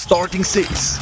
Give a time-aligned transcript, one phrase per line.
[0.00, 1.00] Starting Six.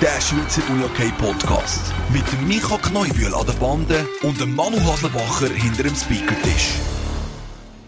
[0.00, 1.92] Der Schweizer UJK Podcast.
[2.12, 6.74] Mit dem Micha Kneubühl an der Bande und dem Manu Haslebacher hinter dem Speakertisch.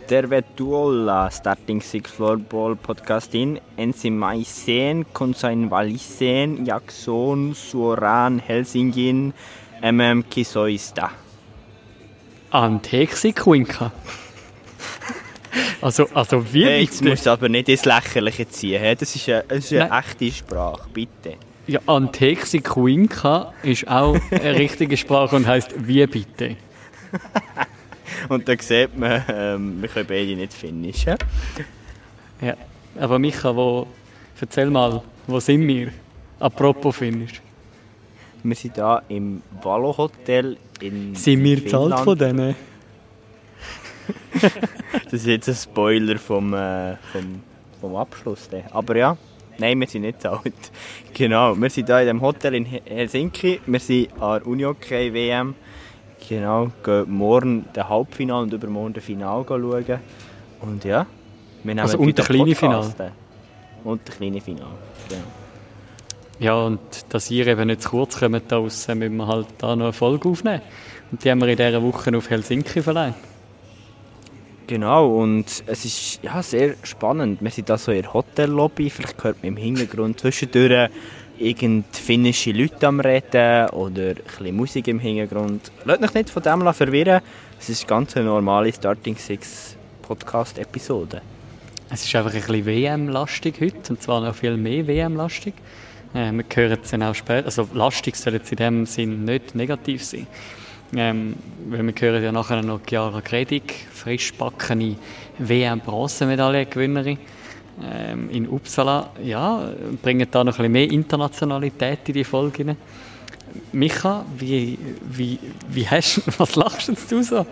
[0.09, 9.33] Tervetuloa Starting Six Floorball Podcastin ensimmäiseen kansainväliseen jaksoon suoraan Helsingin
[9.81, 11.11] MM-kisoista.
[12.51, 13.91] Anteeksi kuinka.
[15.81, 17.11] Also, also wie Hey, jetzt bitte?
[17.11, 18.97] musst du aber nicht ins Lächerliche ziehen.
[18.99, 20.03] Das ist eine, das ist eine Nein.
[20.05, 21.35] echte Sprache, bitte.
[21.67, 26.57] Ja, Anteeksi kuinka ist auch eine richtige Sprache und heißt wie bitte.
[28.29, 31.07] Und da sieht man, ähm, wir können beide nicht Finnisch.
[31.07, 31.15] hä?
[32.41, 32.55] Ja.
[32.99, 33.87] Aber Micha, wo,
[34.41, 35.89] erzähl mal, wo sind wir?
[36.39, 37.41] Apropos Finnisch.
[38.43, 42.55] Wir sind hier im Valo Hotel in Sind wir zahlt von denen?
[45.05, 47.43] Das ist jetzt ein Spoiler vom, äh, vom,
[47.81, 48.49] vom Abschluss.
[48.51, 48.63] dann.
[48.71, 49.17] Aber ja,
[49.59, 50.53] nein, wir sind nicht alt.
[51.15, 53.61] Genau, wir sind hier in dem Hotel in He- Helsinki.
[53.67, 55.55] Wir sind an der Unihockey WM.
[56.29, 60.01] Genau, gehen morgen das Halbfinale und übermorgen das Finale schauen.
[60.61, 61.07] Und ja,
[61.65, 62.97] wir nehmen Also und das kleine Podcast.
[63.85, 64.67] Und das kleine Finale,
[65.09, 65.23] genau.
[66.39, 66.81] Ja, und
[67.11, 69.93] dass ihr eben nicht zu kurz kommt da draussen, müssen wir halt da noch eine
[69.93, 70.63] Folge aufnehmen.
[71.11, 73.15] Und die haben wir in dieser Woche auf Helsinki verleiht.
[74.71, 77.43] Genau, und es ist ja, sehr spannend.
[77.43, 80.89] Wir sind da so in der Hotellobby, vielleicht hört man im Hintergrund zwischendurch
[81.41, 85.73] irgend finnische Leute am Reden oder ein Musik im Hintergrund.
[85.85, 87.21] Lasst euch nicht von dem verwirren.
[87.59, 91.21] Es ist ganz eine normale Starting Six Podcast-Episode.
[91.91, 95.55] Es ist einfach ein bisschen WM-lastig heute, und zwar noch viel mehr WM-lastig.
[96.15, 99.57] Äh, wir hören es dann auch später, also lastig soll jetzt in dem Sinn nicht
[99.57, 100.29] negativ sein.
[100.97, 101.37] Ähm,
[101.69, 104.97] weil wir hören ja nachher noch Chiara Gredig, frisch backene
[105.39, 107.17] WM-Bronzemedaillengewinnerin
[107.83, 109.11] ähm, in Uppsala.
[109.23, 109.71] Ja,
[110.03, 112.77] bringen da noch ein bisschen mehr Internationalität in die Folge.
[113.73, 117.47] Micha, wie, wie, wie hast was lachst du so?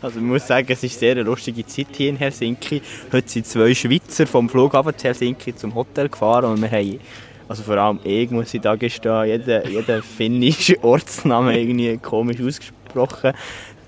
[0.00, 2.82] Also ich muss sagen, es ist sehr eine lustige Zeit hier in Helsinki.
[3.10, 7.00] Heute sind zwei Schweizer vom Flughafen zu Helsinki zum Hotel gefahren und wir haben,
[7.48, 13.32] also vor allem ich muss ich da gestehen, jeden, jeden finnischen Ortsnamen irgendwie komisch ausgesprochen.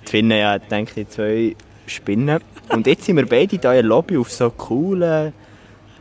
[0.06, 2.40] Die Finnen ja denke ich zwei Spinnen.
[2.70, 5.32] Und jetzt sind wir beide hier in der Lobby auf so coolen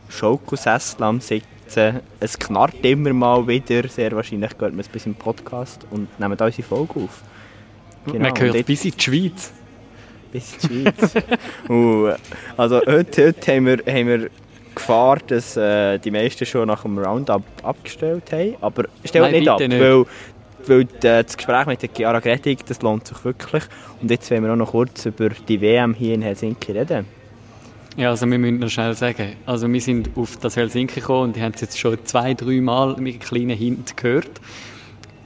[0.08, 2.00] Schokosessel am Sitzen.
[2.20, 6.36] Es knarrt immer mal wieder, sehr wahrscheinlich hört man es bis im Podcast und nehmen
[6.36, 7.22] da unsere Folge auf.
[8.06, 9.52] Genau, Man und hört jetzt- bis in die Schweiz.
[10.32, 11.14] bis in die Schweiz.
[11.68, 12.14] Und,
[12.56, 14.30] also heute, heute haben, wir, haben wir
[14.78, 18.56] Gefahr, dass äh, die meisten schon nach dem Roundup abgestellt haben.
[18.60, 19.72] Aber stellt Nein, nicht ab, nicht.
[19.72, 20.04] weil,
[20.66, 23.64] weil äh, das Gespräch mit der Chiara Grettig, das lohnt sich wirklich.
[24.00, 27.06] Und jetzt wollen wir auch noch kurz über die WM hier in Helsinki reden.
[27.96, 31.40] Ja, also wir müssen noch schnell sagen, also wir sind auf das Helsinki gekommen und
[31.40, 34.30] haben es jetzt schon zwei, drei Mal mit einem kleinen Hint gehört.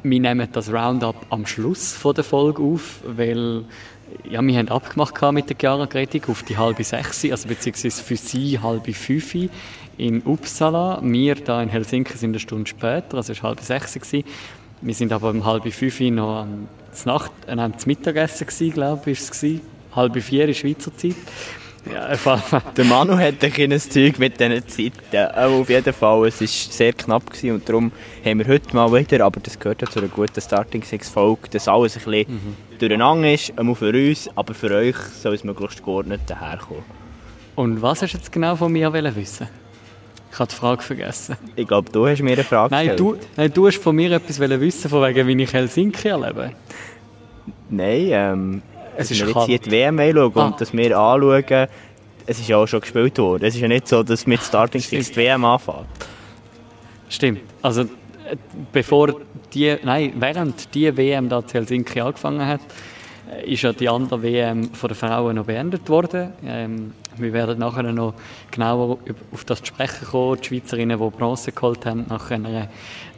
[0.03, 3.65] Wir nehmen das Roundup am Schluss von der Folge auf, weil
[4.29, 8.17] ja, wir haben abgemacht mit der Chiara Gretig auf die halbe sechs, also beziehungsweise für
[8.17, 9.35] sie halbe fünf
[9.99, 11.01] in Uppsala.
[11.03, 13.95] Wir da in Helsinki sind eine Stunde später, also es war halbe sechs.
[13.95, 14.25] gewesen.
[14.81, 16.69] Wir sind aber um halbe fünf noch am
[17.05, 19.61] Nacht, äh, zum Mittagessen gewesen, glaube ich, ist es.
[19.95, 21.17] Halbe vier in Schweizer Zeit.
[21.93, 22.17] Ja,
[22.77, 25.17] Der Manu hat ein kleines Zeug mit diesen Zeiten.
[25.17, 27.93] Aber auf jeden Fall, es war sehr knapp gewesen und darum
[28.25, 31.49] haben wir heute mal wieder, aber das gehört ja zu einer guten Starting Six Folge,
[31.51, 35.85] dass alles ein bisschen durcheinander ist, einmal für uns, aber für euch soll es möglichst
[35.85, 36.83] geordnet daherkommen.
[37.55, 39.49] Und was hast du jetzt genau von mir wissen?
[40.33, 41.37] Ich habe die Frage vergessen.
[41.57, 43.01] Ich glaube, du hast mir eine Frage Nein, gestellt.
[43.01, 46.53] du, nein, du hast von mir etwas wissen, von wegen, wie ich Helsinki erlebe.
[47.69, 48.63] Nein, ähm,
[48.97, 50.47] Es ist wir jetzt hier die WM anschauen Ah.
[50.47, 51.67] und dass wir anschauen,
[52.27, 53.45] es ist ja auch schon gespielt worden.
[53.45, 55.87] Es ist ja nicht so, dass mit Starting Six die WM anfängt.
[57.11, 57.41] Stimmt.
[57.61, 57.87] Also, äh,
[58.73, 59.15] bevor
[59.55, 62.61] die, nein, während die WM da zu Helsinki angefangen hat,
[63.31, 66.33] äh, ist ja die andere WM von den Frauen noch beendet worden.
[66.45, 68.15] Ähm, wir werden nachher noch
[68.51, 68.99] genauer
[69.33, 70.39] auf das zu sprechen kommen.
[70.41, 72.69] Die Schweizerinnen, die Bronze geholt haben, nach einer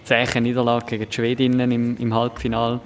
[0.04, 2.80] zähen Niederlage gegen die Schwedinnen im, im Halbfinale.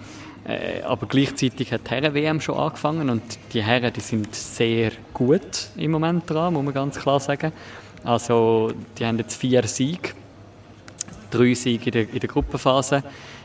[0.45, 3.23] Äh, aber gleichzeitig hat die Herren-WM schon angefangen und
[3.53, 7.53] die Herren die sind sehr gut im Moment dran, muss man ganz klar sagen.
[8.05, 10.11] Also die haben jetzt vier Siege
[11.31, 13.03] drei Siege in der, in der Gruppenphase,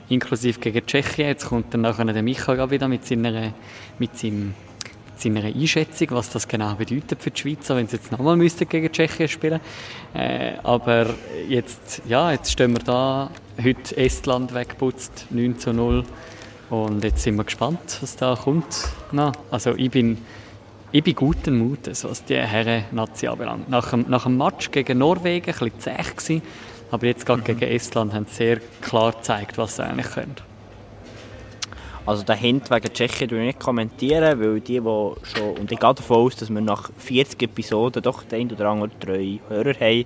[0.09, 1.27] inklusive gegen Tschechien.
[1.27, 3.53] Jetzt kommt dann nachher der Micha gerade wieder mit seiner,
[3.99, 4.53] mit seinem,
[5.05, 8.67] mit seiner Einschätzung, was das genau bedeutet für die Schweizer, wenn sie jetzt nochmal müssten
[8.67, 9.59] gegen Tschechien spielen
[10.13, 11.07] äh, Aber
[11.47, 13.29] jetzt, ja, jetzt stehen wir da,
[13.61, 16.03] heute Estland weggeputzt, 9 zu 0.
[16.69, 18.89] Und jetzt sind wir gespannt, was da kommt.
[19.11, 20.17] Na, also ich bin
[20.95, 23.67] ich bin guten Mutes, was die Herren-Nazi anbelangt.
[23.67, 26.41] Nach dem, nach dem Match gegen Norwegen ein bisschen zäh,
[26.93, 27.45] aber jetzt gerade mhm.
[27.45, 30.35] gegen Estland haben sie sehr klar gezeigt, was sie eigentlich können.
[32.05, 35.79] Also den Hint wegen Tschechien würde ich nicht kommentieren, weil die, die schon, und ich
[35.79, 40.05] gehe davon aus, dass wir nach 40 Episoden doch den oder anderen treue Hörer haben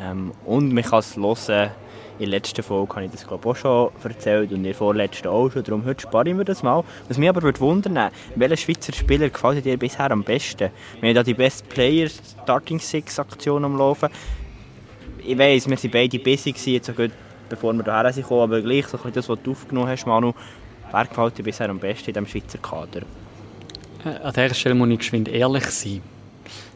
[0.00, 1.70] ähm, und man kann es hören,
[2.18, 5.28] in der letzten Folge habe ich das glaube auch schon erzählt und in der vorletzten
[5.28, 6.84] auch schon, darum heute ich mir das mal.
[7.08, 10.70] Was mich aber würde wundern, welcher Schweizer Spieler gefällt dir bisher am besten?
[11.00, 14.08] Wir haben da die Best Player Starting Six Aktion am Laufen.
[15.26, 17.10] Ich weiss, wir waren beide busy jetzt so gut,
[17.48, 20.34] bevor wir hierher sind aber gleich so das, was du aufgenommen hast, Manu,
[20.92, 23.02] wer gefällt dir bisher am besten in diesem Schweizer Kader?
[24.04, 26.02] Äh, an dieser Stelle muss ich geschwind ehrlich sein.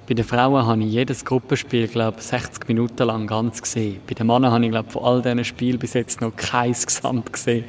[0.09, 4.00] Bei den Frauen habe ich jedes Gruppenspiel, glaube 60 Minuten lang ganz gesehen.
[4.06, 7.31] Bei den Männern habe ich, glaube von all diesen Spielen bis jetzt noch keins gesamt
[7.31, 7.67] gesehen.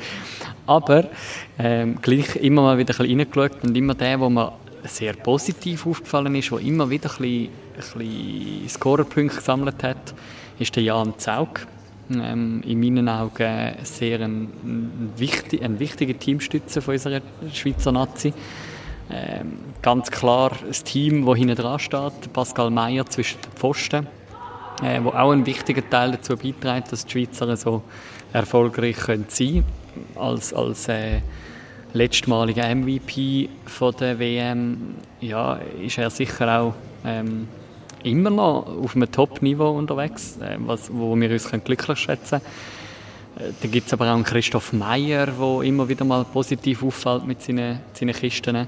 [0.65, 1.09] Aber
[1.57, 4.53] ähm, gleich immer mal wieder ein bisschen reingeschaut und immer der, wo mir
[4.85, 10.13] sehr positiv aufgefallen ist, der immer wieder ein bisschen, bisschen Scorerpunkte gesammelt hat,
[10.59, 11.65] ist der Jan Zaug.
[12.11, 17.21] Ähm, in meinen Augen sehr ein, ein, wichtig, ein wichtiger Teamstützer von unserer
[17.53, 18.33] Schweizer Nazi.
[19.11, 24.07] Ähm, ganz klar das Team, das hinten dran steht, Pascal Meyer zwischen den Pfosten,
[24.83, 27.83] äh, wo auch ein wichtiger Teil dazu beiträgt, dass die Schweizer so
[28.33, 29.63] erfolgreich können sein
[30.15, 31.21] als als äh,
[31.93, 36.73] letztmaliger MVP von der WM ja, ist er sicher auch
[37.03, 37.47] ähm,
[38.03, 43.49] immer noch auf einem Top-Niveau unterwegs, äh, was, wo wir uns glücklich schätzen können.
[43.49, 47.25] Äh, da gibt es aber auch einen Christoph Meyer, der immer wieder mal positiv auffällt
[47.25, 48.67] mit seinen, seinen Kisten.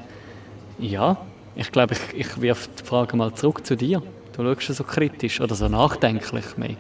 [0.80, 1.18] Ja,
[1.56, 4.02] ich glaube, ich, ich wirf die Frage mal zurück zu dir.
[4.36, 6.78] Du schaust so kritisch oder so nachdenklich mehr.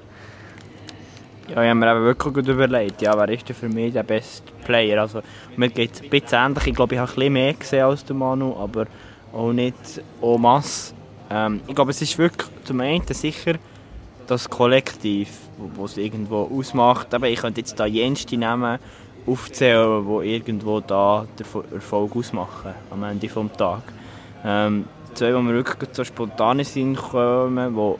[1.49, 4.03] Ja, ich habe mir eben wirklich gut überlegt, ja, wer ist denn für mich der
[4.03, 5.01] beste Player?
[5.01, 5.21] Also,
[5.57, 6.67] mir geht es ein bisschen ähnlich.
[6.67, 8.85] Ich glaube, ich habe ein bisschen mehr gesehen als der Manu, aber
[9.33, 10.93] auch nicht en masse.
[11.31, 13.55] Ähm, ich glaube, es ist wirklich zum einen sicher
[14.27, 15.29] das Kollektiv,
[15.77, 17.13] das es irgendwo ausmacht.
[17.13, 18.79] Aber ich könnte jetzt da jenste nehmen,
[19.25, 23.83] aufzählen, die irgendwo da den Erfolg ausmachen am Ende des Tages.
[24.43, 27.99] Ähm, zwei, die mir wirklich so spontan sind, kommen, wo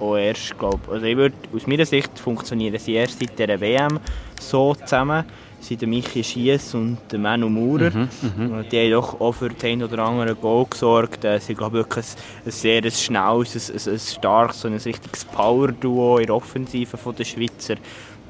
[0.00, 4.00] auch erst, glaub, also ich würde, aus meiner Sicht funktionieren sie erst seit dieser WM
[4.40, 5.24] so zusammen,
[5.62, 7.90] sind der Michi Schiess und der Manu Maurer.
[7.90, 8.62] Mhm, mh.
[8.64, 11.24] Die haben doch auch für den oder anderen Goal gesorgt.
[11.24, 16.18] Äh, sie haben wirklich ein, ein sehr schnelles, ein, ein starkes, so ein richtiges Power-Duo
[16.18, 17.74] in der Offensive der Schweizer.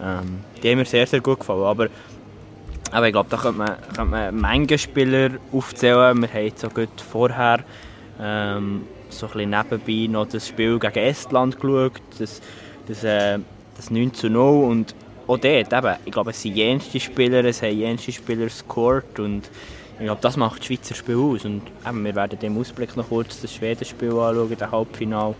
[0.00, 1.64] Ähm, die haben mir sehr, sehr gut gefallen.
[1.64, 1.88] Aber,
[2.90, 6.20] aber ich glaube, da könnte man, könnte man Menge Spieler aufzählen.
[6.20, 7.60] Wir haben jetzt so gut vorher
[8.20, 12.02] ähm, so ein bisschen nebenbei noch das Spiel gegen Estland geschaut.
[12.18, 12.42] Das,
[12.86, 13.38] das, äh,
[13.76, 14.64] das 9 zu 0.
[14.64, 14.94] Und
[15.26, 19.18] auch dort, eben, ich glaube, es sind jenste Spieler, es haben jenste Spieler gescored.
[19.18, 19.50] Und
[19.98, 21.44] ich glaube, das macht das Schweizer Spiel aus.
[21.44, 25.34] Und eben, wir werden im Ausblick noch kurz das Schweden-Spiel anschauen, das Halbfinale.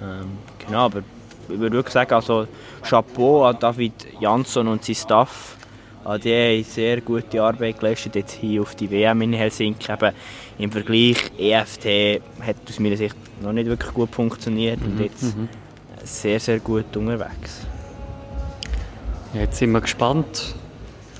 [0.00, 1.02] Ähm, genau, aber
[1.48, 2.46] ich würde wirklich sagen, also
[2.82, 5.56] Chapeau an David Jansson und sein Staff.
[6.04, 9.92] Ah, die haben sehr gute Arbeit geleistet jetzt hier auf die WM in Helsinki.
[9.92, 10.12] Eben
[10.58, 15.36] Im Vergleich EFT hat aus meiner Sicht noch nicht wirklich gut funktioniert und mhm, jetzt
[15.36, 15.48] mhm.
[16.04, 17.66] sehr, sehr gut unterwegs.
[19.34, 20.54] Jetzt sind wir gespannt,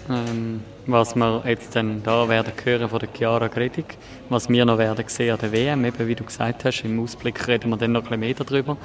[0.09, 4.79] ähm, was wir jetzt dann da werden hören von der Chiara Gredig, was wir noch
[4.79, 7.93] werden sehen an der WM, eben wie du gesagt hast, im Ausblick reden wir dann
[7.93, 8.77] noch ein bisschen mehr darüber.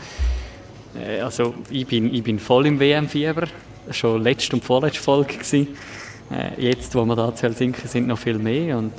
[0.96, 3.48] Äh, also ich bin, ich bin voll im WM-Fieber.
[3.92, 5.68] Schon letzte und vorletzte Folge gewesen.
[6.32, 8.78] Äh, jetzt, wo wir da zu Helsinki sind, noch viel mehr.
[8.78, 8.94] Und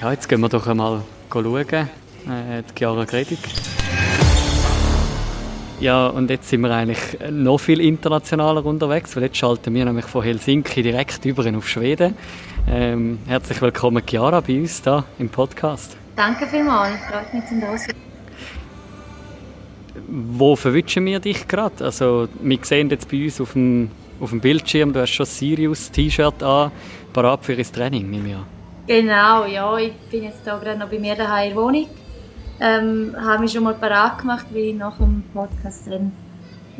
[0.00, 1.66] ja, jetzt gehen wir doch einmal schauen.
[1.68, 1.88] Äh,
[2.26, 3.38] die Chiara Gredig.
[5.80, 6.98] Ja, und jetzt sind wir eigentlich
[7.30, 12.16] noch viel internationaler unterwegs, weil jetzt schalten wir nämlich von Helsinki direkt über auf Schweden.
[12.68, 15.96] Ähm, herzlich willkommen, Chiara, bei uns hier im Podcast.
[16.16, 17.76] Danke vielmals, freut mich, zum da
[20.08, 21.84] wo verwünschen wir dich gerade?
[21.84, 25.90] Also, wir sehen jetzt bei uns auf dem, auf dem Bildschirm, du hast schon Sirius
[25.90, 26.72] T-Shirt an,
[27.12, 28.46] parat für das Training, nehme ich an.
[28.86, 31.86] Genau, ja, ich bin jetzt hier gerade noch bei mir daheim in der Wohnung.
[32.60, 36.12] Ähm, habe mich schon mal parat gemacht, weil ich nach dem Podcast dann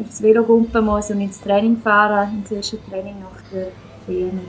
[0.01, 3.69] aufs Velo gumpen muss und ins Training fahren, ins erste Training nach der
[4.07, 4.41] WM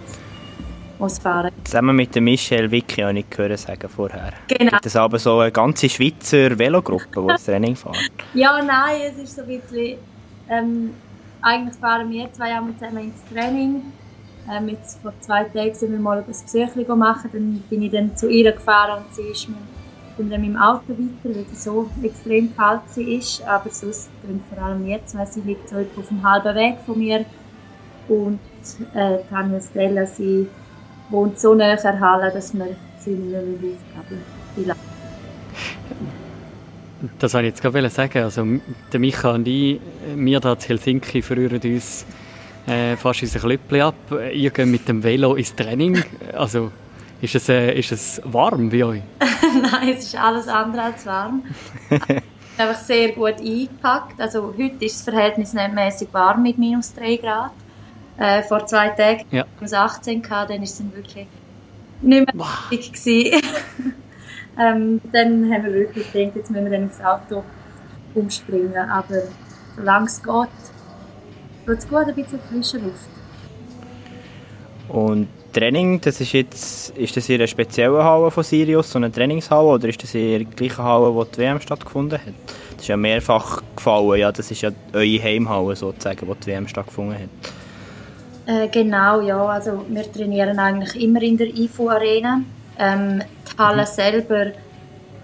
[0.99, 1.51] muss fahren.
[1.63, 4.33] Zusammen mit der Michelle Vicky habe ich gehört sagen vorher.
[4.47, 4.71] Genau.
[4.71, 7.97] Gibt es aber so eine ganze Schweizer Velogruppe, die das Training fährt?
[8.33, 9.97] ja, nein, es ist so ein bisschen...
[10.49, 10.93] Ähm,
[11.41, 13.81] eigentlich fahren wir zwei einmal zusammen ins Training.
[14.51, 17.29] Ähm, jetzt vor zwei Tagen sind wir mal ein Besuch machen.
[17.31, 19.57] Dann bin ich dann zu ihr gefahren und sie ist mit,
[20.27, 23.41] dann mit dem Auto weiter, weil sie so extrem kalt ist.
[23.43, 26.97] Aber sonst gehen vor allem jetzt, weil sie liegt so auf dem halben Weg von
[26.97, 27.25] mir.
[28.07, 28.39] Und
[28.93, 30.47] äh, Tanja Stella, sie
[31.09, 34.75] wohnt so näher Halle, dass wir sie nicht mehr aufgeben
[37.19, 38.23] Das wollte ich jetzt gerade sagen.
[38.23, 38.45] Also,
[38.91, 39.79] der Micha und ich,
[40.15, 42.05] wir hier in Helsinki verrühren uns
[42.67, 43.95] äh, fast unser Klöppchen ab.
[44.33, 46.03] Ihr geht mit dem Velo ins Training.
[46.33, 46.71] Also,
[47.21, 49.01] ist es, äh, ist es warm bei euch?
[49.19, 51.43] Nein, es ist alles andere als warm.
[52.57, 54.19] einfach sehr gut eingepackt.
[54.19, 57.51] Also heute ist das Verhältnis nicht warm mit minus 3 Grad.
[58.17, 59.45] Äh, vor zwei Tagen ja.
[59.55, 61.27] minus 18 gehabt, dann ist es dann wirklich
[62.01, 62.69] nicht mehr wow.
[62.69, 63.41] gewesen.
[64.59, 67.43] ähm, dann haben wir wirklich gedacht, jetzt müssen wir dann ins Auto
[68.13, 68.89] umspringen.
[68.89, 69.23] Aber
[69.75, 70.49] solange es geht,
[71.65, 73.09] tut es gut, ein bisschen frische Luft.
[74.89, 79.11] Und Training, das ist jetzt, ist das in einer speziellen Halle von Sirius, so eine
[79.11, 82.33] Trainingshalle, oder ist das in der gleichen Halle, wo die WM stattgefunden hat?
[82.71, 86.67] Das ist ja mehrfach gefallen, ja, das ist ja eure Heimhalle sozusagen, wo die WM
[86.67, 87.29] stattgefunden hat.
[88.45, 92.41] Äh, genau, ja, also wir trainieren eigentlich immer in der IFU Arena.
[92.77, 93.87] Ähm, die Halle mhm.
[93.87, 94.45] selber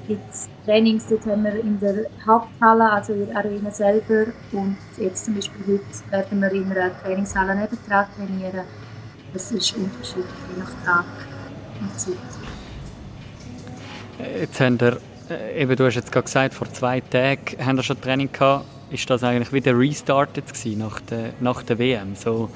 [0.07, 0.21] gibt
[0.65, 5.35] Trainings, dort haben wir in der Haupthalle, also in der Arena selber und jetzt zum
[5.35, 8.65] Beispiel heute werden wir in einer Trainingshalle nebendran trainieren
[9.35, 11.05] das ist unterschiedlich, je nach Tag
[11.81, 12.15] und Zeit.
[14.39, 14.97] Jetzt haben wir,
[15.29, 18.65] äh, eben, du hast jetzt gerade gesagt, vor zwei Tagen haben wir schon Training gehabt.
[18.91, 22.15] Ist das eigentlich wieder restartet gewesen nach der, nach der WM?
[22.15, 22.49] So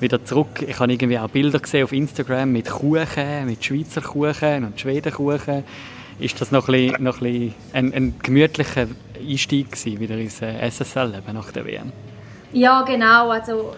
[0.00, 0.62] wieder zurück.
[0.66, 5.12] Ich habe irgendwie auch Bilder gesehen auf Instagram mit Kuchen, mit Schweizer Kuchen und Schweden
[5.12, 5.62] Kuchen.
[6.18, 8.88] Ist das noch ein, bisschen, noch ein, bisschen ein, ein gemütlicher
[9.20, 11.92] Einstieg gewesen, wieder ins äh, SSL eben nach der WM?
[12.52, 13.30] Ja, genau.
[13.30, 13.76] Also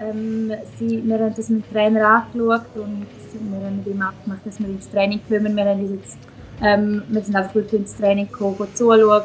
[0.00, 4.40] ähm, sie, wir haben das mit dem Trainer angeschaut und wir haben mit ihm abgemacht,
[4.44, 5.56] dass wir ins Training kommen.
[5.56, 6.18] Wir, haben jetzt,
[6.62, 9.22] ähm, wir sind einfach wirklich ins Training gekommen, zuschauen,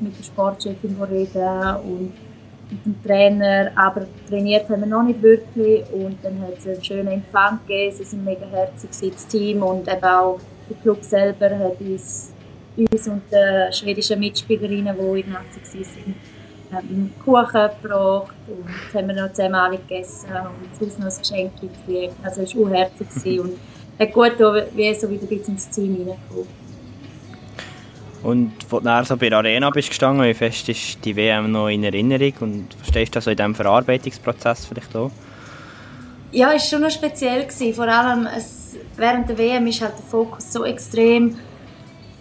[0.00, 2.12] mit der Sportchefin reden und
[2.70, 6.82] mit dem Trainer, aber trainiert haben wir noch nicht wirklich und dann hat es einen
[6.82, 11.50] schönen Empfang gegeben, sie sind mega herzig, das Team und eben auch der Club selber
[11.50, 12.32] hat uns,
[12.76, 16.14] uns und die schwedischen Mitspielerinnen, die in Nazi waren,
[16.72, 22.14] haben Kuchen gebracht und haben wir noch zusammen gegessen und sonst noch ein Geschenk gekriegt.
[22.22, 23.58] Also es war auch herzig und
[23.98, 24.32] hat gut
[24.74, 26.66] wie so wieder ein bisschen ins Team reingekommen.
[28.22, 31.68] Und als du so bei der Arena bist gestanden, wie fest ist die WM noch
[31.68, 35.12] in Erinnerung und verstehst du das so in diesem Verarbeitungsprozess vielleicht auch?
[36.32, 37.44] Ja, es war schon noch speziell.
[37.44, 37.74] Gewesen.
[37.74, 41.38] Vor allem es, während der WM war halt der Fokus so extrem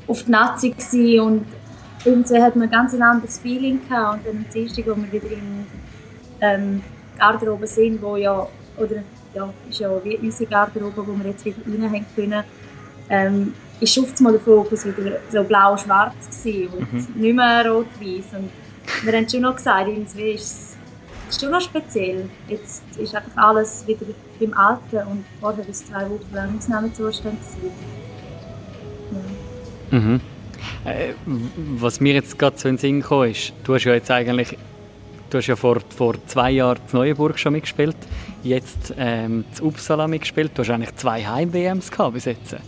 [0.08, 1.46] auf die Nazi und
[2.06, 4.20] irgendwie hat man ganz ein anderes Feeling gehabt.
[4.20, 5.66] Und dann am Dienstag, wo wir wieder in
[6.42, 6.84] ähm,
[7.18, 8.48] Garderobe sind, wo ja,
[8.78, 8.98] oder
[9.34, 12.44] ja, ist ja wie unsere Garderobe, wo wir jetzt wieder rein haben können,
[13.10, 17.22] ähm, ist oft mal der Fokus wieder so blau-schwarz gewesen und mhm.
[17.22, 18.38] nicht mehr rot-weiß.
[18.38, 18.50] Und
[19.04, 20.78] wir haben schon noch gesagt, irgendwie ist
[21.30, 22.30] es schon noch speziell.
[22.48, 24.06] Jetzt ist einfach alles wieder
[24.40, 27.40] beim Alten und vorher war es zwei Wochen lang Ausnahmezustand.
[29.92, 30.00] Ja.
[30.00, 30.22] Mhm.
[30.86, 34.12] Äh, was mir jetzt gerade so in den Sinn kam, ist, du hast ja jetzt
[34.12, 34.58] eigentlich,
[35.30, 37.98] du hast ja vor, vor zwei Jahren in Neuenburg schon mitgespielt,
[38.44, 42.56] jetzt ähm, in Uppsala mitgespielt, du hast eigentlich zwei Heim-WMs gehabt bis jetzt.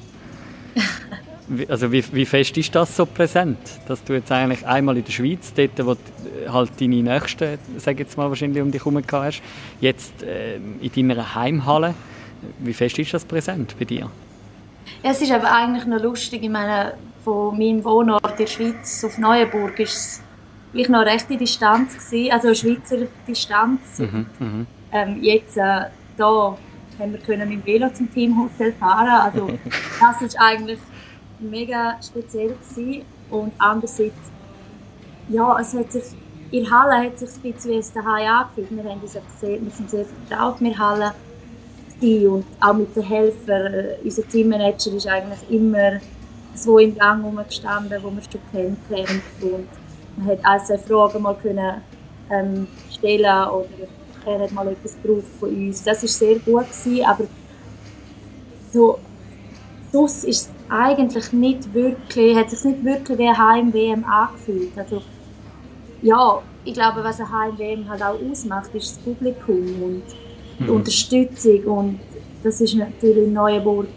[1.70, 5.14] Also wie, wie fest ist das so präsent, dass du jetzt eigentlich einmal in der
[5.14, 9.42] Schweiz, dort wo du halt deine Nächsten, sag jetzt mal wahrscheinlich um dich herum hast,
[9.80, 11.94] jetzt äh, in deiner Heimhalle,
[12.60, 14.12] wie fest ist das präsent bei dir?
[15.04, 16.94] es ist aber eigentlich noch lustig, ich meine,
[17.28, 20.22] von meinem Wohnort in der Schweiz auf Neuenburg ist
[20.74, 24.00] es noch eine rechte Distanz gewesen, also eine Schweizer Distanz.
[24.00, 24.66] Mhm, mh.
[24.94, 26.58] ähm, jetzt äh, da
[26.98, 29.50] haben wir können mit dem Velo zum Teamhotel fahren, also
[30.00, 30.80] das ist eigentlich
[31.40, 33.02] mega speziell gewesen.
[33.30, 34.32] und andererseits
[35.28, 36.04] ja, es hat sich
[36.52, 38.72] in Halle hat sich ein bisschen wie es daheim angefühlt.
[38.72, 41.14] Wir, haben uns sehr, wir sind sehr vertraut mit Halle
[42.02, 43.74] und auch mit den Helfern.
[43.74, 46.00] Äh, unser Teammanager ist eigentlich immer
[46.58, 49.68] so im Gang rumgestanden, wo wir schon kennengelernt und
[50.18, 51.82] man hat ein, zwei Fragen mal können,
[52.30, 53.68] ähm, stellen oder
[54.26, 55.84] er hat mal etwas gebraucht von uns.
[55.84, 57.26] Das war sehr gut gewesen, aber
[58.74, 59.00] so,
[59.92, 64.78] sonst ist eigentlich nicht wirklich, hat sich nicht wirklich wie eine Heim-WM angefühlt.
[64.78, 65.02] Also,
[66.02, 70.04] ja, ich glaube, was eine Heim-WM halt auch ausmacht, ist das Publikum und
[70.60, 70.70] die mhm.
[70.70, 72.00] Unterstützung und
[72.44, 73.88] das ist natürlich in Neuenburg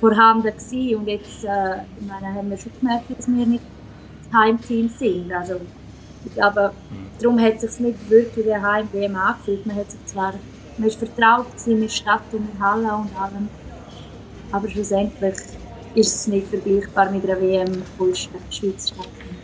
[0.00, 0.96] vorhanden gewesen.
[0.96, 3.64] und jetzt äh, ich meine, haben wir schon gemerkt, dass wir nicht
[4.24, 5.32] das Heimteam sind.
[5.32, 5.60] Also,
[6.34, 6.72] glaube,
[7.20, 9.66] darum hat es sich nicht wirklich wie ein Heim-WM angefühlt.
[9.66, 10.34] Man hat sich zwar
[10.78, 13.48] man ist vertraut mit Stadt und mit Halle und allem,
[14.52, 15.34] aber schlussendlich
[15.94, 19.36] ist es nicht vergleichbar mit einer WM, der Schweiz stattfindet.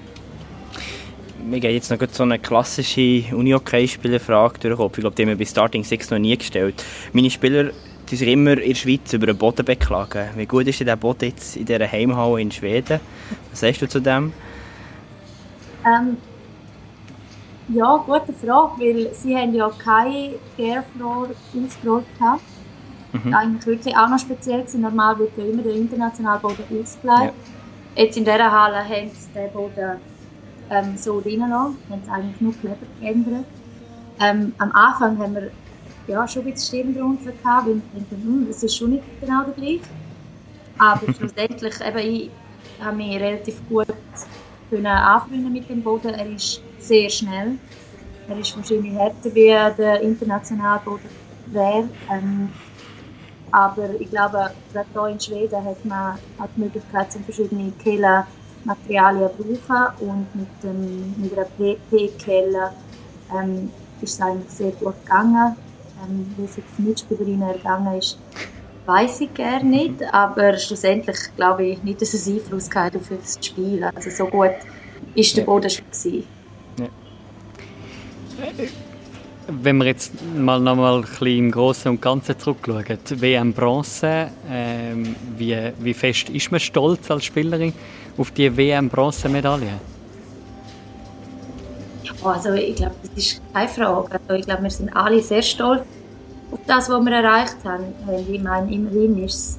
[1.44, 4.80] Mir geht jetzt noch so eine klassische Uni-Hockey-Spielerfrage durch.
[4.80, 6.82] Ich glaube, die haben wir bei Starting Six noch nie gestellt.
[7.12, 7.70] Meine Spieler
[8.10, 10.28] die sich immer in der Schweiz über den Boden beklagen.
[10.36, 13.00] Wie gut ist denn der Boden jetzt in dieser Heimhalle in Schweden?
[13.50, 14.32] Was sagst du zu dem?
[15.84, 16.16] Ähm,
[17.68, 22.42] ja, gute Frage, weil sie haben ja keine Garefloor ausgerollt gehabt.
[23.12, 23.34] Mhm.
[23.34, 24.82] Eigentlich wirklich auch noch speziell gewesen.
[24.82, 26.98] Normal wird ja immer der internationale Boden ausgelegt.
[27.06, 27.32] Ja.
[27.96, 30.00] Jetzt in dieser Halle haben sie den Boden
[30.70, 33.46] ähm, so reingelassen, haben sie eigentlich nur Kleber geändert.
[34.20, 35.50] Ähm, am Anfang haben wir
[36.06, 39.44] ja, schon ein bisschen Stirnrunzeln gehabt, weil wir denken, hm, das ist schon nicht genau
[39.44, 39.84] der gleiche.
[40.78, 42.30] Aber schlussendlich, eben, ich
[42.80, 43.86] habe mich relativ gut
[44.70, 46.14] können anfreunden mit dem Boden.
[46.14, 47.58] Er ist sehr schnell.
[48.28, 51.08] Er ist wahrscheinlich härter wie der internationale Boden
[51.46, 51.88] wäre.
[52.10, 52.48] Ähm,
[53.50, 59.30] aber ich glaube, gerade hier in Schweden hat man hat die Möglichkeit, zum verschiedene Kellermaterialien
[59.36, 60.08] zu brauchen.
[60.08, 62.72] Und mit, dem, mit einer PP-Kelle
[63.32, 63.70] ähm,
[64.00, 65.56] ist es eigentlich sehr gut gegangen.
[66.08, 68.18] Ähm, wie es jetzt Mitspielerinnen ergangen ist,
[68.86, 73.38] weiß ich gerne nicht, aber schlussendlich glaube ich nicht, dass es Einfluss hatte auf das
[73.44, 73.82] Spiel.
[73.84, 74.52] Also so gut
[75.14, 76.24] ist der Boden schon gewesen.
[76.78, 76.86] Ja.
[79.46, 84.30] Wenn wir jetzt mal noch mal ein bisschen im Großen und Ganzen zurückschauen, WM Bronze,
[84.50, 87.72] ähm, wie, wie fest ist man stolz als Spielerin
[88.16, 89.80] auf die WM Bronzemedaille?
[92.24, 94.12] Also ich glaube, das ist keine Frage.
[94.12, 95.82] Also ich glaube, wir sind alle sehr stolz
[96.50, 97.84] auf das, was wir erreicht haben.
[98.28, 99.58] Ich meine, immerhin ist es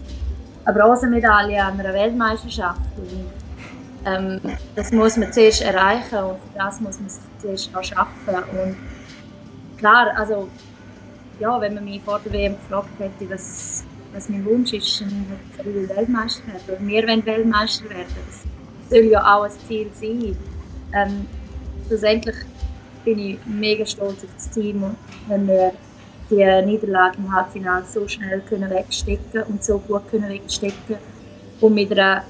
[0.65, 2.81] eine Bronzemedaille an einer Weltmeisterschaft.
[2.97, 3.31] Und,
[4.05, 4.39] ähm,
[4.75, 8.35] das muss man zuerst erreichen und für das muss man zuerst auch schaffen.
[8.51, 8.77] Und
[9.77, 10.47] klar, also
[11.39, 15.25] ja, wenn man mich vor der WM gefragt hätte, was, was mein Wunsch ist, dann
[15.57, 16.87] hätte ich Weltmeister werden.
[16.87, 18.05] wir wollen Weltmeister werden.
[18.27, 20.37] Das soll ja auch ein Ziel sein.
[20.93, 21.27] Ähm,
[21.87, 22.35] schlussendlich
[23.05, 24.83] bin ich mega stolz auf das Team,
[25.27, 25.71] wenn wir
[26.29, 30.97] die Niederlage im Halbfinale so schnell können wegstecken und so gut können wegstecken
[31.61, 32.23] und mit einer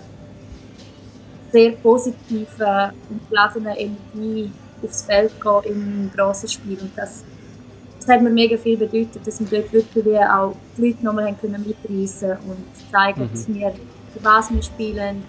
[1.52, 4.52] sehr positiven und geladenen Energie
[4.84, 6.78] aufs Feld gehen im grossen Spiel.
[6.82, 7.24] Und das,
[8.00, 12.32] das hat mir mega viel bedeutet, dass wir dort wirklich auch die Leute nochmal mitreißen
[12.32, 13.32] und zeigen, mhm.
[13.32, 13.72] dass wir,
[14.14, 15.24] für was wir spielen,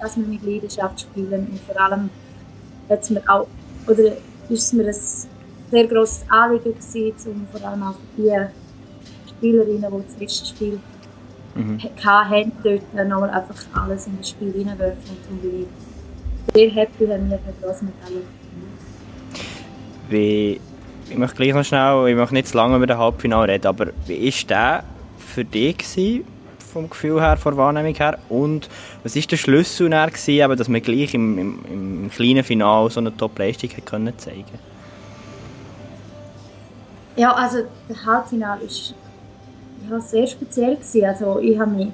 [0.00, 2.10] dass wir mit Leidenschaft spielen und vor allem
[2.88, 3.48] hat es mir auch
[3.86, 4.12] oder
[4.52, 4.94] ist es mir ein
[5.70, 8.30] sehr grosses Anliegen gewesen, um vor allem auch die
[9.28, 10.80] Spielerinnen, die das letzte Spiel
[11.54, 11.78] mhm.
[12.04, 15.16] hatten, dort nochmal einfach alles in das Spiel reinwerfen.
[15.30, 18.22] Und bin ich sehr happy, wenn wir eine grosse Medaille
[20.12, 20.60] wie,
[21.10, 23.88] ich möchte gleich noch schnell, ich möchte nicht zu lange über den Halbfinale reden, aber
[24.06, 24.84] wie war der
[25.18, 26.24] für dich gewesen?
[26.72, 28.18] Vom Gefühl her, von der Wahrnehmung her.
[28.28, 28.68] Und
[29.02, 32.90] was war der Schlüssel dann gewesen, eben, dass man gleich im, im, im kleinen Finale
[32.90, 34.12] so eine Top-Leistung zeigen konnte?
[37.16, 37.58] Ja, also
[37.88, 40.76] der Halbfinale war ja, sehr speziell.
[40.76, 41.04] Gewesen.
[41.04, 41.88] Also ich habe mich,